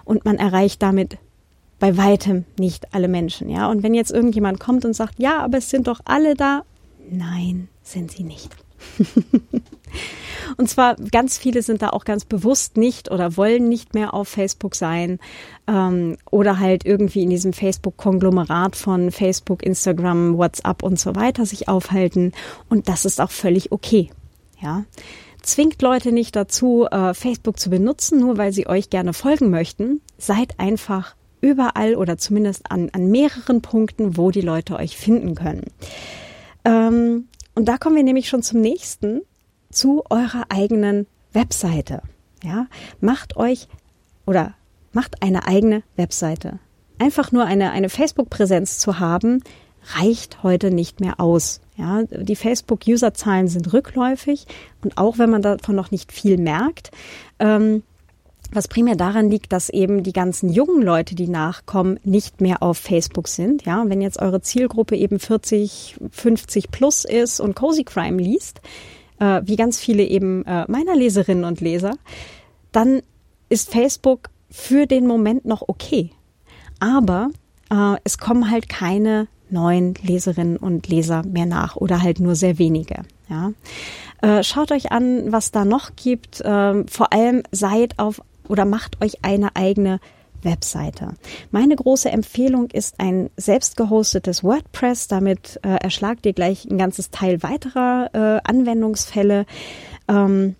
und 0.03 0.25
man 0.25 0.37
erreicht 0.37 0.81
damit 0.81 1.17
bei 1.79 1.97
weitem 1.97 2.45
nicht 2.57 2.95
alle 2.95 3.07
Menschen. 3.07 3.47
Ja, 3.47 3.69
und 3.69 3.83
wenn 3.83 3.93
jetzt 3.93 4.11
irgendjemand 4.11 4.59
kommt 4.59 4.83
und 4.83 4.93
sagt, 4.93 5.19
ja, 5.19 5.39
aber 5.39 5.59
es 5.59 5.69
sind 5.69 5.87
doch 5.87 5.99
alle 6.05 6.33
da, 6.33 6.63
nein, 7.09 7.67
sind 7.83 8.11
sie 8.11 8.23
nicht. 8.23 8.55
Und 10.57 10.69
zwar 10.69 10.95
ganz 10.95 11.37
viele 11.37 11.61
sind 11.61 11.81
da 11.81 11.89
auch 11.89 12.05
ganz 12.05 12.25
bewusst 12.25 12.77
nicht 12.77 13.11
oder 13.11 13.37
wollen 13.37 13.69
nicht 13.69 13.93
mehr 13.93 14.13
auf 14.13 14.27
Facebook 14.27 14.75
sein 14.75 15.19
ähm, 15.67 16.17
oder 16.29 16.59
halt 16.59 16.85
irgendwie 16.85 17.23
in 17.23 17.29
diesem 17.29 17.53
Facebook-Konglomerat 17.53 18.75
von 18.75 19.11
Facebook, 19.11 19.63
Instagram, 19.63 20.37
WhatsApp 20.37 20.83
und 20.83 20.99
so 20.99 21.15
weiter 21.15 21.45
sich 21.45 21.69
aufhalten. 21.69 22.33
Und 22.69 22.89
das 22.89 23.05
ist 23.05 23.21
auch 23.21 23.31
völlig 23.31 23.71
okay. 23.71 24.09
Ja. 24.61 24.85
Zwingt 25.41 25.81
Leute 25.81 26.11
nicht 26.11 26.35
dazu, 26.35 26.87
äh, 26.89 27.13
Facebook 27.13 27.59
zu 27.59 27.69
benutzen, 27.69 28.19
nur 28.19 28.37
weil 28.37 28.53
sie 28.53 28.67
euch 28.67 28.89
gerne 28.89 29.13
folgen 29.13 29.49
möchten. 29.49 30.01
Seid 30.17 30.59
einfach 30.59 31.15
überall 31.41 31.95
oder 31.95 32.17
zumindest 32.17 32.71
an, 32.71 32.89
an 32.93 33.11
mehreren 33.11 33.61
Punkten, 33.61 34.15
wo 34.15 34.31
die 34.31 34.41
Leute 34.41 34.77
euch 34.77 34.95
finden 34.95 35.35
können. 35.35 35.65
Ähm, 36.63 37.27
und 37.55 37.65
da 37.67 37.77
kommen 37.77 37.95
wir 37.95 38.03
nämlich 38.03 38.29
schon 38.29 38.43
zum 38.43 38.61
nächsten, 38.61 39.21
zu 39.71 40.03
eurer 40.09 40.45
eigenen 40.49 41.07
Webseite. 41.33 42.01
Ja, 42.43 42.67
macht 42.99 43.37
euch 43.37 43.67
oder 44.25 44.53
macht 44.91 45.21
eine 45.21 45.47
eigene 45.47 45.83
Webseite. 45.95 46.59
Einfach 46.99 47.31
nur 47.31 47.45
eine, 47.45 47.71
eine 47.71 47.89
Facebook-Präsenz 47.89 48.79
zu 48.79 48.99
haben, 48.99 49.41
reicht 49.95 50.43
heute 50.43 50.71
nicht 50.71 50.99
mehr 50.99 51.19
aus. 51.19 51.61
Ja, 51.75 52.03
die 52.03 52.35
Facebook-User-Zahlen 52.35 53.47
sind 53.47 53.73
rückläufig 53.73 54.45
und 54.83 54.97
auch 54.97 55.17
wenn 55.17 55.29
man 55.29 55.41
davon 55.41 55.75
noch 55.75 55.89
nicht 55.89 56.11
viel 56.11 56.37
merkt, 56.37 56.91
ähm, 57.39 57.83
was 58.53 58.67
primär 58.67 58.95
daran 58.95 59.29
liegt, 59.29 59.51
dass 59.51 59.69
eben 59.69 60.03
die 60.03 60.13
ganzen 60.13 60.49
jungen 60.49 60.81
Leute, 60.81 61.15
die 61.15 61.27
nachkommen, 61.27 61.99
nicht 62.03 62.41
mehr 62.41 62.61
auf 62.61 62.77
Facebook 62.77 63.27
sind. 63.27 63.65
Ja, 63.65 63.83
wenn 63.87 64.01
jetzt 64.01 64.21
eure 64.21 64.41
Zielgruppe 64.41 64.95
eben 64.95 65.19
40, 65.19 65.97
50 66.11 66.71
plus 66.71 67.05
ist 67.05 67.39
und 67.39 67.55
Cozy 67.55 67.83
Crime 67.83 68.21
liest, 68.21 68.61
äh, 69.19 69.41
wie 69.45 69.55
ganz 69.55 69.79
viele 69.79 70.03
eben 70.03 70.45
äh, 70.45 70.65
meiner 70.67 70.95
Leserinnen 70.95 71.45
und 71.45 71.61
Leser, 71.61 71.95
dann 72.71 73.01
ist 73.49 73.71
Facebook 73.71 74.29
für 74.49 74.85
den 74.85 75.07
Moment 75.07 75.45
noch 75.45 75.63
okay. 75.67 76.11
Aber 76.79 77.29
äh, 77.71 77.95
es 78.03 78.17
kommen 78.17 78.51
halt 78.51 78.69
keine 78.69 79.27
neuen 79.49 79.93
Leserinnen 80.01 80.57
und 80.57 80.87
Leser 80.87 81.23
mehr 81.23 81.45
nach 81.45 81.75
oder 81.75 82.01
halt 82.01 82.19
nur 82.19 82.35
sehr 82.35 82.57
wenige. 82.57 83.03
Ja. 83.29 83.53
Äh, 84.21 84.43
schaut 84.43 84.71
euch 84.71 84.91
an, 84.91 85.31
was 85.31 85.51
da 85.51 85.65
noch 85.65 85.95
gibt. 85.95 86.41
Äh, 86.41 86.83
vor 86.87 87.13
allem 87.13 87.43
seid 87.51 87.99
auf 87.99 88.21
oder 88.47 88.65
macht 88.65 89.03
euch 89.03 89.23
eine 89.23 89.55
eigene 89.55 89.99
Webseite. 90.43 91.13
Meine 91.51 91.75
große 91.75 92.09
Empfehlung 92.09 92.69
ist 92.71 92.99
ein 92.99 93.29
selbst 93.37 93.77
gehostetes 93.77 94.43
WordPress. 94.43 95.07
Damit 95.07 95.59
äh, 95.63 95.75
erschlagt 95.75 96.25
ihr 96.25 96.33
gleich 96.33 96.65
ein 96.65 96.77
ganzes 96.77 97.11
Teil 97.11 97.43
weiterer 97.43 98.09
äh, 98.13 98.41
Anwendungsfälle. 98.43 99.45
Ähm, 100.07 100.55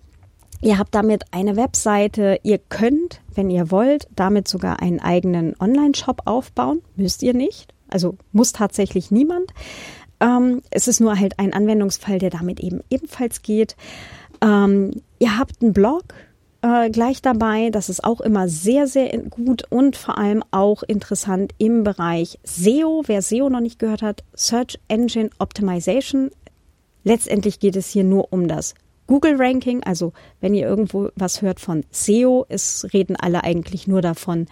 ihr 0.60 0.78
habt 0.78 0.94
damit 0.94 1.24
eine 1.32 1.56
Webseite. 1.56 2.40
Ihr 2.42 2.58
könnt, 2.58 3.20
wenn 3.34 3.50
ihr 3.50 3.70
wollt, 3.70 4.08
damit 4.14 4.48
sogar 4.48 4.80
einen 4.80 5.00
eigenen 5.00 5.54
Online-Shop 5.60 6.22
aufbauen. 6.24 6.82
Müsst 6.96 7.22
ihr 7.22 7.34
nicht. 7.34 7.72
Also 7.88 8.16
muss 8.32 8.52
tatsächlich 8.52 9.10
niemand. 9.10 9.52
Ähm, 10.20 10.62
es 10.70 10.88
ist 10.88 11.00
nur 11.00 11.18
halt 11.18 11.38
ein 11.38 11.52
Anwendungsfall, 11.52 12.18
der 12.18 12.30
damit 12.30 12.60
eben 12.60 12.80
ebenfalls 12.90 13.42
geht. 13.42 13.76
Ähm, 14.42 15.02
ihr 15.18 15.38
habt 15.38 15.62
einen 15.62 15.72
Blog, 15.72 16.14
äh, 16.64 16.88
gleich 16.88 17.20
dabei. 17.20 17.68
Das 17.70 17.88
ist 17.90 18.02
auch 18.02 18.20
immer 18.22 18.48
sehr, 18.48 18.86
sehr 18.86 19.16
gut 19.18 19.64
und 19.70 19.96
vor 19.96 20.16
allem 20.16 20.42
auch 20.50 20.82
interessant 20.82 21.52
im 21.58 21.84
Bereich 21.84 22.38
SEO. 22.42 23.02
Wer 23.06 23.20
SEO 23.20 23.50
noch 23.50 23.60
nicht 23.60 23.78
gehört 23.78 24.00
hat, 24.00 24.24
Search 24.34 24.78
Engine 24.88 25.28
Optimization. 25.38 26.30
Letztendlich 27.04 27.60
geht 27.60 27.76
es 27.76 27.90
hier 27.90 28.04
nur 28.04 28.32
um 28.32 28.48
das 28.48 28.74
Google 29.06 29.36
Ranking. 29.36 29.82
Also 29.82 30.14
wenn 30.40 30.54
ihr 30.54 30.66
irgendwo 30.66 31.10
was 31.16 31.42
hört 31.42 31.60
von 31.60 31.84
SEO, 31.90 32.46
es 32.48 32.86
reden 32.94 33.16
alle 33.16 33.44
eigentlich 33.44 33.86
nur 33.86 34.00
davon, 34.00 34.46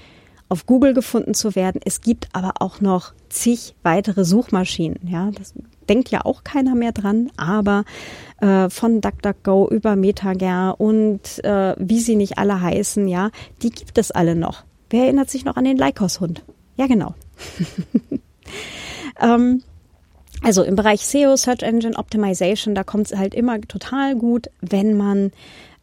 auf 0.50 0.66
Google 0.66 0.92
gefunden 0.92 1.32
zu 1.32 1.54
werden. 1.54 1.80
Es 1.82 2.02
gibt 2.02 2.28
aber 2.34 2.60
auch 2.60 2.82
noch 2.82 3.14
zig 3.30 3.74
weitere 3.82 4.26
Suchmaschinen. 4.26 4.98
Ja, 5.08 5.30
das 5.30 5.54
denkt 5.88 6.10
ja 6.10 6.24
auch 6.24 6.44
keiner 6.44 6.74
mehr 6.74 6.92
dran, 6.92 7.30
aber 7.36 7.84
äh, 8.40 8.68
von 8.70 9.00
DuckDuckGo 9.00 9.68
über 9.70 9.96
MetaGer 9.96 10.76
und 10.78 11.42
äh, 11.44 11.74
wie 11.78 12.00
sie 12.00 12.16
nicht 12.16 12.38
alle 12.38 12.60
heißen, 12.60 13.08
ja, 13.08 13.30
die 13.62 13.70
gibt 13.70 13.98
es 13.98 14.10
alle 14.10 14.34
noch. 14.34 14.64
Wer 14.90 15.04
erinnert 15.04 15.30
sich 15.30 15.44
noch 15.44 15.56
an 15.56 15.64
den 15.64 15.76
Leikos-Hund? 15.76 16.44
Ja, 16.76 16.86
genau. 16.86 17.14
ähm, 19.20 19.62
also 20.42 20.62
im 20.62 20.74
Bereich 20.74 21.06
SEO, 21.06 21.36
Search 21.36 21.62
Engine 21.62 21.96
Optimization, 21.96 22.74
da 22.74 22.82
kommt 22.84 23.06
es 23.06 23.18
halt 23.18 23.34
immer 23.34 23.60
total 23.60 24.16
gut, 24.16 24.48
wenn 24.60 24.96
man 24.96 25.30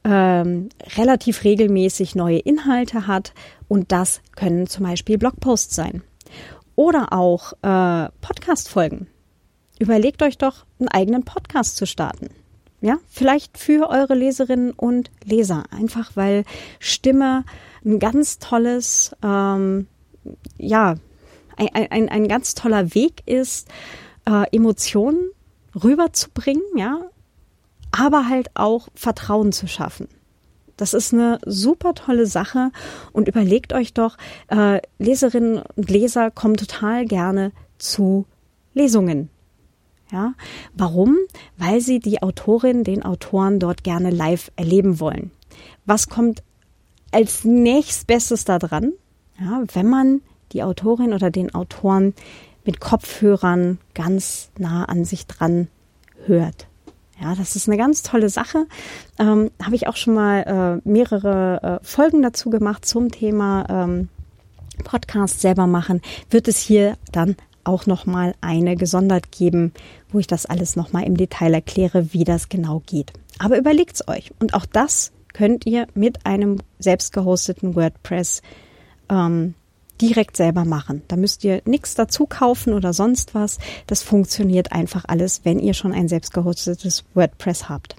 ähm, 0.04 0.70
relativ 0.98 1.44
regelmäßig 1.44 2.16
neue 2.16 2.40
Inhalte 2.40 3.08
hat 3.08 3.34
und 3.68 3.92
das 3.92 4.22
können 4.36 4.68
zum 4.68 4.86
Beispiel 4.86 5.18
Blogposts 5.18 5.76
sein 5.76 6.04
oder 6.76 7.14
auch 7.14 7.54
äh, 7.62 8.10
Podcast-Folgen. 8.22 9.08
Überlegt 9.80 10.22
euch 10.22 10.38
doch, 10.38 10.66
einen 10.78 10.90
eigenen 10.90 11.24
Podcast 11.24 11.78
zu 11.78 11.88
starten. 11.88 12.28
Ja, 12.82 12.98
vielleicht 13.10 13.58
für 13.58 13.90
eure 13.90 14.14
Leserinnen 14.14 14.72
und 14.72 15.10
Leser. 15.26 15.64
Einfach 15.72 16.12
weil 16.16 16.44
Stimme 16.80 17.46
ein 17.84 18.00
ganz 18.00 18.40
tolles, 18.40 19.16
ähm, 19.24 19.88
ja, 20.58 20.96
ein, 21.58 21.92
ein, 21.92 22.10
ein 22.10 22.28
ganz 22.28 22.56
toller 22.56 22.94
Weg 22.94 23.24
ist, 23.26 23.68
äh, 24.26 24.46
Emotionen 24.56 25.30
rüberzubringen, 25.82 26.64
ja, 26.76 27.02
aber 27.92 28.30
halt 28.30 28.50
auch 28.54 28.90
Vertrauen 28.96 29.52
zu 29.52 29.68
schaffen. 29.68 30.08
Das 30.78 30.94
ist 30.94 31.14
eine 31.14 31.40
super 31.46 31.94
tolle 31.94 32.26
Sache 32.26 32.72
und 33.12 33.28
überlegt 33.28 33.74
euch 33.74 33.94
doch, 33.94 34.18
äh, 34.48 34.80
Leserinnen 34.98 35.62
und 35.76 35.90
Leser 35.90 36.32
kommen 36.32 36.56
total 36.56 37.06
gerne 37.06 37.52
zu 37.78 38.26
Lesungen 38.74 39.30
ja, 40.12 40.34
warum? 40.74 41.18
Weil 41.58 41.82
sie 41.82 42.00
die 42.00 42.22
Autorin, 42.22 42.84
den 42.84 43.04
Autoren 43.04 43.60
dort 43.60 43.84
gerne 43.84 44.10
live 44.10 44.52
erleben 44.56 45.00
wollen. 45.00 45.32
Was 45.86 46.10
kommt 46.10 46.44
als 47.12 47.44
nächstbestes 47.44 48.46
da 48.46 48.60
dran? 48.60 48.94
Ja, 49.40 49.64
wenn 49.74 49.88
man 49.88 50.22
die 50.52 50.64
Autorin 50.64 51.14
oder 51.14 51.30
den 51.30 51.54
Autoren 51.54 52.14
mit 52.66 52.80
Kopfhörern 52.80 53.80
ganz 53.94 54.50
nah 54.58 54.86
an 54.86 55.06
sich 55.06 55.28
dran 55.28 55.68
hört. 56.26 56.68
Ja, 57.22 57.36
das 57.36 57.56
ist 57.56 57.68
eine 57.68 57.78
ganz 57.78 58.02
tolle 58.02 58.30
Sache. 58.30 58.66
Ähm, 59.18 59.52
Habe 59.62 59.76
ich 59.76 59.88
auch 59.88 59.96
schon 59.96 60.14
mal 60.14 60.82
äh, 60.86 60.90
mehrere 60.90 61.80
äh, 61.82 61.86
Folgen 61.86 62.22
dazu 62.22 62.50
gemacht 62.50 62.86
zum 62.86 63.12
Thema 63.12 63.66
ähm, 63.70 64.10
Podcast 64.84 65.42
selber 65.42 65.68
machen. 65.68 66.02
Wird 66.30 66.48
es 66.48 66.58
hier 66.58 66.96
dann 67.12 67.36
auch 67.70 67.86
noch 67.86 68.06
mal 68.06 68.34
eine 68.42 68.76
gesondert 68.76 69.32
geben, 69.32 69.74
wo 70.12 70.20
ich 70.20 70.28
das 70.28 70.46
alles 70.46 70.76
noch 70.76 70.92
mal 70.92 71.04
im 71.04 71.16
Detail 71.16 71.54
erkläre, 71.54 72.14
wie 72.14 72.24
das 72.24 72.50
genau 72.50 72.82
geht. 72.86 73.14
Aber 73.38 73.58
überlegt's 73.58 74.08
euch 74.08 74.32
und 74.40 74.54
auch 74.54 74.66
das 74.66 75.12
könnt 75.34 75.66
ihr 75.66 75.88
mit 75.94 76.26
einem 76.26 76.58
selbst 76.80 77.14
gehosteten 77.14 77.76
WordPress 77.76 78.42
ähm, 79.10 79.54
direkt 80.02 80.36
selber 80.36 80.66
machen. 80.66 81.04
Da 81.08 81.16
müsst 81.16 81.44
ihr 81.44 81.62
nichts 81.66 81.94
dazu 81.94 82.26
kaufen 82.26 82.74
oder 82.74 82.94
sonst 82.94 83.36
was. 83.36 83.60
Das 83.88 84.02
funktioniert 84.02 84.72
einfach 84.72 85.06
alles, 85.08 85.42
wenn 85.44 85.60
ihr 85.60 85.74
schon 85.74 85.94
ein 85.94 86.08
selbst 86.08 86.34
gehostetes 86.34 87.04
WordPress 87.14 87.70
habt. 87.70 87.96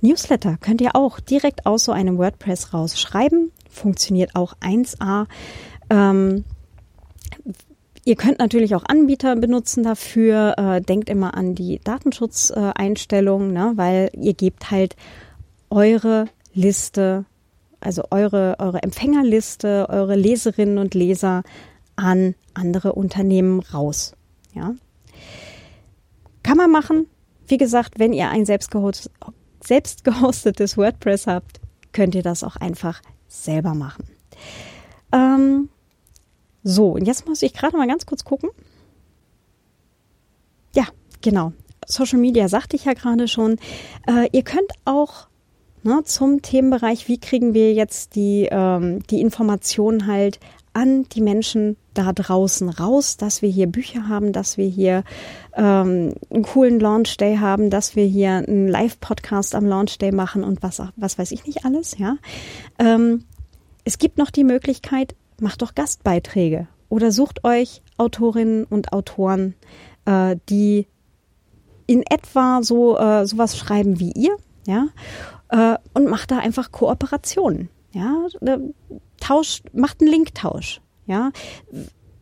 Newsletter 0.00 0.56
könnt 0.60 0.80
ihr 0.80 0.94
auch 0.94 1.20
direkt 1.20 1.66
aus 1.66 1.84
so 1.84 1.92
einem 1.92 2.18
WordPress 2.18 2.72
rausschreiben. 2.72 3.50
Funktioniert 3.70 4.34
auch 4.34 4.54
1A. 4.58 5.26
Ähm, 5.90 6.44
Ihr 8.06 8.16
könnt 8.16 8.38
natürlich 8.38 8.74
auch 8.74 8.84
Anbieter 8.86 9.34
benutzen 9.36 9.82
dafür. 9.82 10.54
Äh, 10.58 10.82
denkt 10.82 11.08
immer 11.08 11.34
an 11.34 11.54
die 11.54 11.80
Datenschutzeinstellungen, 11.82 13.52
ne, 13.52 13.72
weil 13.76 14.10
ihr 14.12 14.34
gebt 14.34 14.70
halt 14.70 14.94
eure 15.70 16.26
Liste, 16.52 17.24
also 17.80 18.04
eure, 18.10 18.56
eure 18.58 18.82
Empfängerliste, 18.82 19.86
eure 19.88 20.16
Leserinnen 20.16 20.78
und 20.78 20.94
Leser 20.94 21.44
an 21.96 22.34
andere 22.52 22.92
Unternehmen 22.92 23.60
raus. 23.60 24.14
Ja. 24.54 24.74
Kann 26.42 26.58
man 26.58 26.70
machen. 26.70 27.06
Wie 27.46 27.56
gesagt, 27.56 27.98
wenn 27.98 28.12
ihr 28.12 28.28
ein 28.28 28.44
selbst, 28.44 28.70
gehostetes 28.70 30.76
WordPress 30.76 31.26
habt, 31.26 31.60
könnt 31.92 32.14
ihr 32.14 32.22
das 32.22 32.44
auch 32.44 32.56
einfach 32.56 33.00
selber 33.28 33.74
machen. 33.74 34.04
Ähm, 35.12 35.68
so, 36.64 36.92
und 36.92 37.06
jetzt 37.06 37.28
muss 37.28 37.42
ich 37.42 37.52
gerade 37.52 37.76
mal 37.76 37.86
ganz 37.86 38.06
kurz 38.06 38.24
gucken. 38.24 38.50
Ja, 40.74 40.84
genau. 41.20 41.52
Social 41.86 42.18
Media 42.18 42.48
sagte 42.48 42.74
ich 42.76 42.86
ja 42.86 42.94
gerade 42.94 43.28
schon. 43.28 43.58
Äh, 44.06 44.28
ihr 44.32 44.42
könnt 44.42 44.72
auch 44.86 45.28
ne, 45.82 46.02
zum 46.04 46.40
Themenbereich, 46.40 47.06
wie 47.06 47.18
kriegen 47.18 47.52
wir 47.52 47.74
jetzt 47.74 48.16
die, 48.16 48.48
ähm, 48.50 49.02
die 49.10 49.20
Informationen 49.20 50.06
halt 50.06 50.40
an 50.72 51.04
die 51.10 51.20
Menschen 51.20 51.76
da 51.92 52.12
draußen 52.12 52.68
raus, 52.68 53.16
dass 53.16 53.42
wir 53.42 53.48
hier 53.48 53.68
Bücher 53.68 54.08
haben, 54.08 54.32
dass 54.32 54.56
wir 54.56 54.66
hier 54.66 55.04
ähm, 55.54 56.14
einen 56.30 56.42
coolen 56.42 56.80
Launch 56.80 57.16
Day 57.18 57.36
haben, 57.36 57.70
dass 57.70 57.94
wir 57.94 58.06
hier 58.06 58.32
einen 58.32 58.66
Live-Podcast 58.66 59.54
am 59.54 59.66
Launch 59.66 59.98
Day 59.98 60.10
machen 60.10 60.42
und 60.42 60.62
was, 60.62 60.82
was 60.96 61.18
weiß 61.18 61.30
ich 61.30 61.46
nicht 61.46 61.64
alles, 61.64 61.96
ja. 61.98 62.16
Ähm, 62.80 63.24
es 63.84 63.98
gibt 63.98 64.18
noch 64.18 64.30
die 64.30 64.44
Möglichkeit, 64.44 65.14
macht 65.40 65.62
doch 65.62 65.74
Gastbeiträge 65.74 66.68
oder 66.88 67.12
sucht 67.12 67.44
euch 67.44 67.82
Autorinnen 67.96 68.64
und 68.64 68.92
Autoren, 68.92 69.54
äh, 70.04 70.36
die 70.48 70.86
in 71.86 72.02
etwa 72.08 72.62
so 72.62 72.96
äh, 72.98 73.26
sowas 73.26 73.58
schreiben 73.58 74.00
wie 74.00 74.12
ihr, 74.12 74.36
ja, 74.66 74.88
äh, 75.50 75.78
und 75.92 76.08
macht 76.08 76.30
da 76.30 76.38
einfach 76.38 76.72
Kooperationen, 76.72 77.68
ja, 77.92 78.26
tauscht, 79.20 79.66
macht 79.72 80.00
einen 80.00 80.10
Linktausch, 80.10 80.80
ja, 81.06 81.30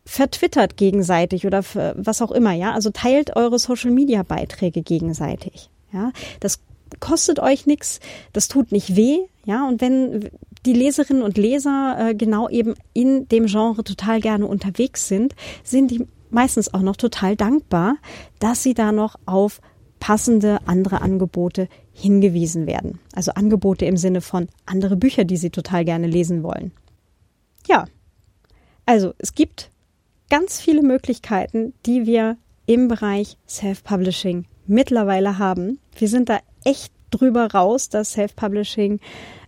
vertwittert 0.05 0.75
gegenseitig 0.75 1.47
oder 1.47 1.63
was 1.95 2.21
auch 2.21 2.31
immer, 2.31 2.51
ja, 2.51 2.73
also 2.73 2.89
teilt 2.89 3.35
eure 3.35 3.59
Social 3.59 3.91
Media 3.91 4.23
Beiträge 4.23 4.81
gegenseitig, 4.81 5.69
ja, 5.91 6.11
das 6.39 6.59
kostet 6.99 7.39
euch 7.39 7.65
nichts, 7.65 7.99
das 8.33 8.47
tut 8.47 8.71
nicht 8.71 8.95
weh, 8.95 9.19
ja, 9.45 9.67
und 9.67 9.81
wenn 9.81 10.29
die 10.65 10.73
Leserinnen 10.73 11.23
und 11.23 11.37
Leser 11.37 11.97
äh, 11.99 12.15
genau 12.15 12.47
eben 12.49 12.75
in 12.93 13.27
dem 13.27 13.47
Genre 13.47 13.83
total 13.83 14.21
gerne 14.21 14.47
unterwegs 14.47 15.07
sind, 15.07 15.35
sind 15.63 15.91
die 15.91 16.07
meistens 16.29 16.73
auch 16.73 16.81
noch 16.81 16.95
total 16.95 17.35
dankbar, 17.35 17.97
dass 18.39 18.63
sie 18.63 18.73
da 18.73 18.91
noch 18.91 19.15
auf 19.25 19.61
passende 19.99 20.59
andere 20.65 21.01
Angebote 21.01 21.67
hingewiesen 21.93 22.67
werden. 22.67 22.99
Also 23.13 23.31
Angebote 23.33 23.85
im 23.85 23.97
Sinne 23.97 24.21
von 24.21 24.49
andere 24.65 24.95
Bücher, 24.97 25.25
die 25.25 25.37
sie 25.37 25.49
total 25.49 25.85
gerne 25.85 26.07
lesen 26.07 26.43
wollen. 26.43 26.71
Ja, 27.67 27.85
also 28.85 29.13
es 29.17 29.33
gibt 29.33 29.69
ganz 30.29 30.59
viele 30.59 30.81
Möglichkeiten, 30.81 31.73
die 31.85 32.05
wir 32.05 32.37
im 32.65 32.87
Bereich 32.87 33.37
Self-Publishing 33.47 34.45
mittlerweile 34.65 35.37
haben. 35.37 35.79
Wir 35.95 36.07
sind 36.07 36.29
da 36.29 36.39
echt 36.65 36.93
drüber 37.11 37.47
raus, 37.51 37.89
dass 37.89 38.13
Self-Publishing 38.13 38.99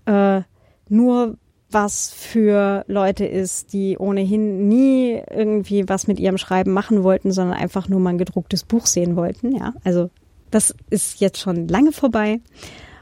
äh, 0.05 0.41
nur 0.89 1.38
was 1.72 2.11
für 2.13 2.86
Leute 2.88 3.26
ist, 3.26 3.74
die 3.74 3.97
ohnehin 3.97 4.68
nie 4.68 5.22
irgendwie 5.30 5.89
was 5.89 6.07
mit 6.07 6.20
ihrem 6.20 6.38
Schreiben 6.38 6.72
machen 6.72 7.03
wollten, 7.03 7.32
sondern 7.32 7.57
einfach 7.57 7.89
nur 7.89 7.99
mal 7.99 8.11
ein 8.11 8.18
gedrucktes 8.18 8.63
Buch 8.63 8.86
sehen 8.86 9.16
wollten. 9.16 9.55
Ja, 9.55 9.74
also 9.84 10.09
das 10.51 10.76
ist 10.89 11.20
jetzt 11.20 11.39
schon 11.39 11.68
lange 11.68 11.91
vorbei 11.91 12.39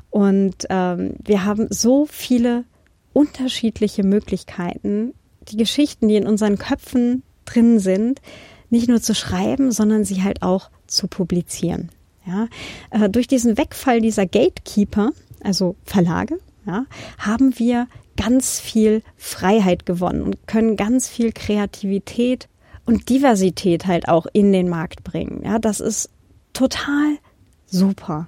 und 0.09 0.67
ähm, 0.69 1.15
wir 1.23 1.45
haben 1.45 1.67
so 1.69 2.05
viele 2.05 2.65
unterschiedliche 3.13 4.03
Möglichkeiten, 4.03 5.13
die 5.49 5.57
Geschichten, 5.57 6.07
die 6.07 6.15
in 6.15 6.27
unseren 6.27 6.57
Köpfen 6.57 7.23
drin 7.45 7.79
sind, 7.79 8.21
nicht 8.69 8.87
nur 8.87 9.01
zu 9.01 9.13
schreiben, 9.13 9.71
sondern 9.71 10.03
sie 10.03 10.23
halt 10.23 10.41
auch 10.41 10.69
zu 10.87 11.07
publizieren. 11.07 11.89
Ja, 12.25 12.47
äh, 12.91 13.09
durch 13.09 13.27
diesen 13.27 13.57
Wegfall 13.57 13.99
dieser 13.99 14.25
Gatekeeper, 14.25 15.11
also 15.43 15.75
Verlage, 15.83 16.39
ja, 16.65 16.85
haben 17.17 17.59
wir 17.59 17.87
ganz 18.15 18.59
viel 18.59 19.01
Freiheit 19.17 19.85
gewonnen 19.85 20.21
und 20.21 20.47
können 20.47 20.77
ganz 20.77 21.09
viel 21.09 21.31
Kreativität 21.31 22.47
und 22.85 23.09
Diversität 23.09 23.87
halt 23.87 24.07
auch 24.07 24.25
in 24.31 24.51
den 24.51 24.69
Markt 24.69 25.03
bringen. 25.03 25.41
Ja, 25.43 25.59
das 25.59 25.79
ist 25.79 26.09
total 26.53 27.17
super. 27.65 28.27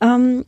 Ähm, 0.00 0.44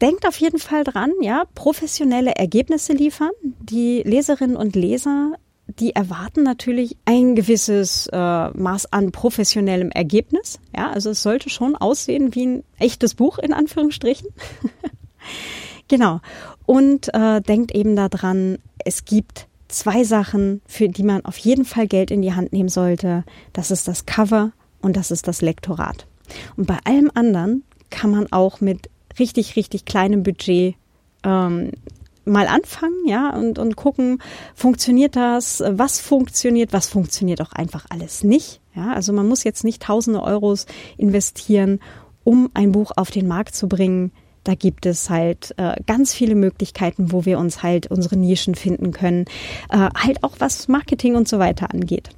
denkt 0.00 0.26
auf 0.26 0.36
jeden 0.38 0.58
Fall 0.58 0.84
dran, 0.84 1.12
ja, 1.20 1.44
professionelle 1.54 2.34
Ergebnisse 2.34 2.92
liefern. 2.92 3.30
Die 3.60 4.02
Leserinnen 4.04 4.56
und 4.56 4.74
Leser, 4.74 5.34
die 5.78 5.94
erwarten 5.94 6.42
natürlich 6.42 6.96
ein 7.04 7.34
gewisses 7.34 8.08
äh, 8.12 8.16
Maß 8.16 8.92
an 8.92 9.12
professionellem 9.12 9.90
Ergebnis. 9.90 10.58
Ja, 10.76 10.90
also 10.90 11.10
es 11.10 11.22
sollte 11.22 11.50
schon 11.50 11.76
aussehen 11.76 12.34
wie 12.34 12.46
ein 12.46 12.64
echtes 12.78 13.14
Buch 13.14 13.38
in 13.38 13.52
Anführungsstrichen. 13.52 14.28
Genau. 15.88 16.20
Und 16.64 17.12
äh, 17.12 17.42
denkt 17.42 17.74
eben 17.74 17.96
daran, 17.96 18.56
es 18.82 19.04
gibt 19.04 19.46
zwei 19.68 20.04
Sachen, 20.04 20.62
für 20.66 20.88
die 20.88 21.02
man 21.02 21.24
auf 21.26 21.36
jeden 21.36 21.66
Fall 21.66 21.86
Geld 21.86 22.10
in 22.10 22.22
die 22.22 22.32
Hand 22.32 22.52
nehmen 22.52 22.70
sollte. 22.70 23.24
Das 23.52 23.70
ist 23.70 23.88
das 23.88 24.06
Cover 24.06 24.52
und 24.80 24.96
das 24.96 25.10
ist 25.10 25.28
das 25.28 25.42
Lektorat. 25.42 26.06
Und 26.56 26.66
bei 26.66 26.78
allem 26.84 27.10
anderen 27.12 27.64
kann 27.90 28.10
man 28.10 28.32
auch 28.32 28.62
mit 28.62 28.88
richtig, 29.18 29.56
richtig 29.56 29.84
kleinem 29.84 30.22
Budget 30.22 30.76
ähm, 31.24 31.72
mal 32.24 32.46
anfangen, 32.46 33.06
ja, 33.06 33.30
und, 33.30 33.58
und 33.58 33.76
gucken, 33.76 34.18
funktioniert 34.54 35.16
das, 35.16 35.62
was 35.66 36.00
funktioniert, 36.00 36.72
was 36.72 36.88
funktioniert 36.88 37.40
auch 37.40 37.52
einfach 37.52 37.86
alles 37.88 38.24
nicht. 38.24 38.60
Ja, 38.74 38.92
also 38.92 39.12
man 39.12 39.28
muss 39.28 39.44
jetzt 39.44 39.64
nicht 39.64 39.82
tausende 39.82 40.22
Euros 40.22 40.66
investieren, 40.96 41.80
um 42.24 42.50
ein 42.54 42.72
Buch 42.72 42.92
auf 42.96 43.10
den 43.10 43.28
Markt 43.28 43.54
zu 43.54 43.68
bringen, 43.68 44.12
da 44.44 44.54
gibt 44.54 44.86
es 44.86 45.08
halt 45.08 45.54
äh, 45.56 45.76
ganz 45.86 46.12
viele 46.12 46.34
Möglichkeiten, 46.34 47.12
wo 47.12 47.24
wir 47.24 47.38
uns 47.38 47.62
halt 47.62 47.86
unsere 47.88 48.16
Nischen 48.16 48.54
finden 48.54 48.90
können. 48.90 49.26
Äh, 49.70 49.88
halt 49.94 50.24
auch 50.24 50.34
was 50.38 50.68
Marketing 50.68 51.14
und 51.14 51.28
so 51.28 51.38
weiter 51.38 51.72
angeht. 51.72 52.10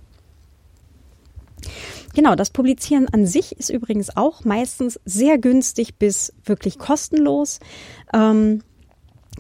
Genau, 2.15 2.35
das 2.35 2.51
Publizieren 2.51 3.09
an 3.09 3.27
sich 3.27 3.59
ist 3.59 3.71
übrigens 3.71 4.17
auch 4.17 4.45
meistens 4.45 5.01
sehr 5.05 5.37
günstig 5.37 5.97
bis 5.97 6.33
wirklich 6.45 6.79
kostenlos. 6.79 7.59
Ähm, 8.13 8.63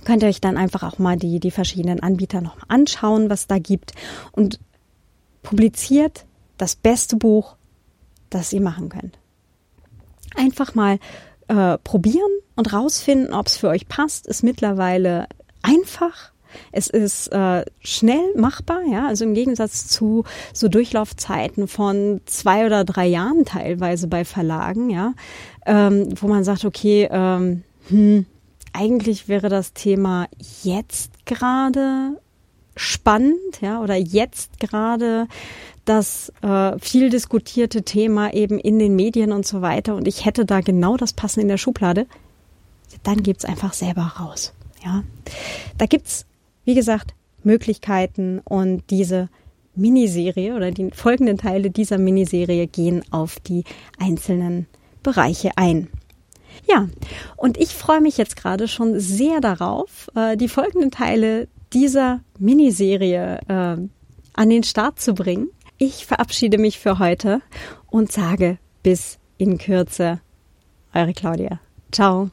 könnt 0.04 0.22
ihr 0.22 0.28
euch 0.28 0.40
dann 0.40 0.56
einfach 0.56 0.82
auch 0.82 0.98
mal 0.98 1.16
die, 1.16 1.40
die 1.40 1.50
verschiedenen 1.50 2.00
Anbieter 2.00 2.40
noch 2.40 2.56
mal 2.56 2.66
anschauen, 2.68 3.30
was 3.30 3.46
da 3.46 3.58
gibt 3.58 3.92
und 4.32 4.60
publiziert 5.42 6.24
das 6.58 6.76
beste 6.76 7.16
Buch, 7.16 7.56
das 8.30 8.52
ihr 8.52 8.60
machen 8.60 8.88
könnt. 8.88 9.18
Einfach 10.36 10.74
mal 10.74 10.98
äh, 11.48 11.78
probieren 11.78 12.30
und 12.56 12.72
rausfinden, 12.72 13.32
ob 13.32 13.46
es 13.46 13.56
für 13.56 13.68
euch 13.68 13.88
passt, 13.88 14.26
ist 14.26 14.42
mittlerweile 14.42 15.28
einfach. 15.62 16.32
Es 16.70 16.88
ist 16.88 17.28
äh, 17.28 17.64
schnell 17.80 18.34
machbar, 18.36 18.82
ja, 18.90 19.08
also 19.08 19.24
im 19.24 19.34
Gegensatz 19.34 19.88
zu 19.88 20.24
so 20.52 20.68
Durchlaufzeiten 20.68 21.66
von 21.66 22.20
zwei 22.26 22.64
oder 22.66 22.84
drei 22.84 23.06
Jahren 23.06 23.44
teilweise 23.44 24.06
bei 24.06 24.24
Verlagen, 24.24 24.90
ja, 24.90 25.14
ähm, 25.66 26.08
wo 26.20 26.28
man 26.28 26.44
sagt, 26.44 26.64
okay, 26.64 27.08
ähm, 27.10 27.64
hm, 27.88 28.26
eigentlich 28.74 29.28
wäre 29.28 29.48
das 29.48 29.72
Thema 29.72 30.28
jetzt 30.62 31.24
gerade 31.24 32.20
spannend, 32.76 33.60
ja, 33.60 33.80
oder 33.80 33.94
jetzt 33.94 34.58
gerade 34.58 35.28
das 35.84 36.32
äh, 36.42 36.78
viel 36.78 37.08
diskutierte 37.08 37.82
Thema 37.82 38.32
eben 38.32 38.58
in 38.58 38.78
den 38.78 38.96
Medien 38.96 39.32
und 39.32 39.46
so 39.46 39.62
weiter 39.62 39.94
und 39.94 40.08
ich 40.08 40.24
hätte 40.24 40.44
da 40.44 40.60
genau 40.60 40.96
das 40.96 41.12
Passende 41.12 41.42
in 41.42 41.48
der 41.48 41.58
Schublade, 41.58 42.06
dann 43.02 43.22
gibt's 43.22 43.44
einfach 43.44 43.72
selber 43.72 44.14
raus. 44.18 44.52
Ja, 44.84 45.04
da 45.78 45.86
gibt's 45.86 46.26
wie 46.64 46.74
gesagt 46.74 47.14
Möglichkeiten 47.42 48.40
und 48.40 48.82
diese 48.90 49.28
Miniserie 49.76 50.54
oder 50.54 50.70
die 50.70 50.90
folgenden 50.90 51.38
Teile 51.38 51.70
dieser 51.70 51.98
Miniserie 51.98 52.66
gehen 52.66 53.02
auf 53.10 53.38
die 53.40 53.64
einzelnen 53.98 54.66
Bereiche 55.02 55.50
ein. 55.56 55.88
Ja, 56.68 56.88
und 57.36 57.56
ich 57.58 57.74
freue 57.74 58.00
mich 58.00 58.16
jetzt 58.16 58.36
gerade 58.36 58.68
schon 58.68 58.98
sehr 58.98 59.40
darauf, 59.40 60.10
äh, 60.14 60.36
die 60.36 60.48
folgenden 60.48 60.90
Teile 60.90 61.48
dieser 61.72 62.20
Miniserie 62.38 63.40
äh, 63.48 63.76
an 64.34 64.50
den 64.50 64.62
Start 64.62 65.00
zu 65.00 65.14
bringen. 65.14 65.48
Ich 65.78 66.06
verabschiede 66.06 66.58
mich 66.58 66.78
für 66.78 66.98
heute 66.98 67.42
und 67.90 68.12
sage 68.12 68.58
bis 68.82 69.18
in 69.38 69.58
Kürze. 69.58 70.20
Eure 70.94 71.12
Claudia. 71.12 71.60
Ciao. 71.90 72.30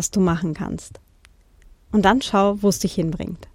Das 0.00 0.10
du 0.10 0.20
machen 0.20 0.54
kannst. 0.54 0.98
Und 1.92 2.06
dann 2.06 2.22
schau, 2.22 2.62
wo 2.62 2.70
es 2.70 2.78
dich 2.78 2.94
hinbringt. 2.94 3.48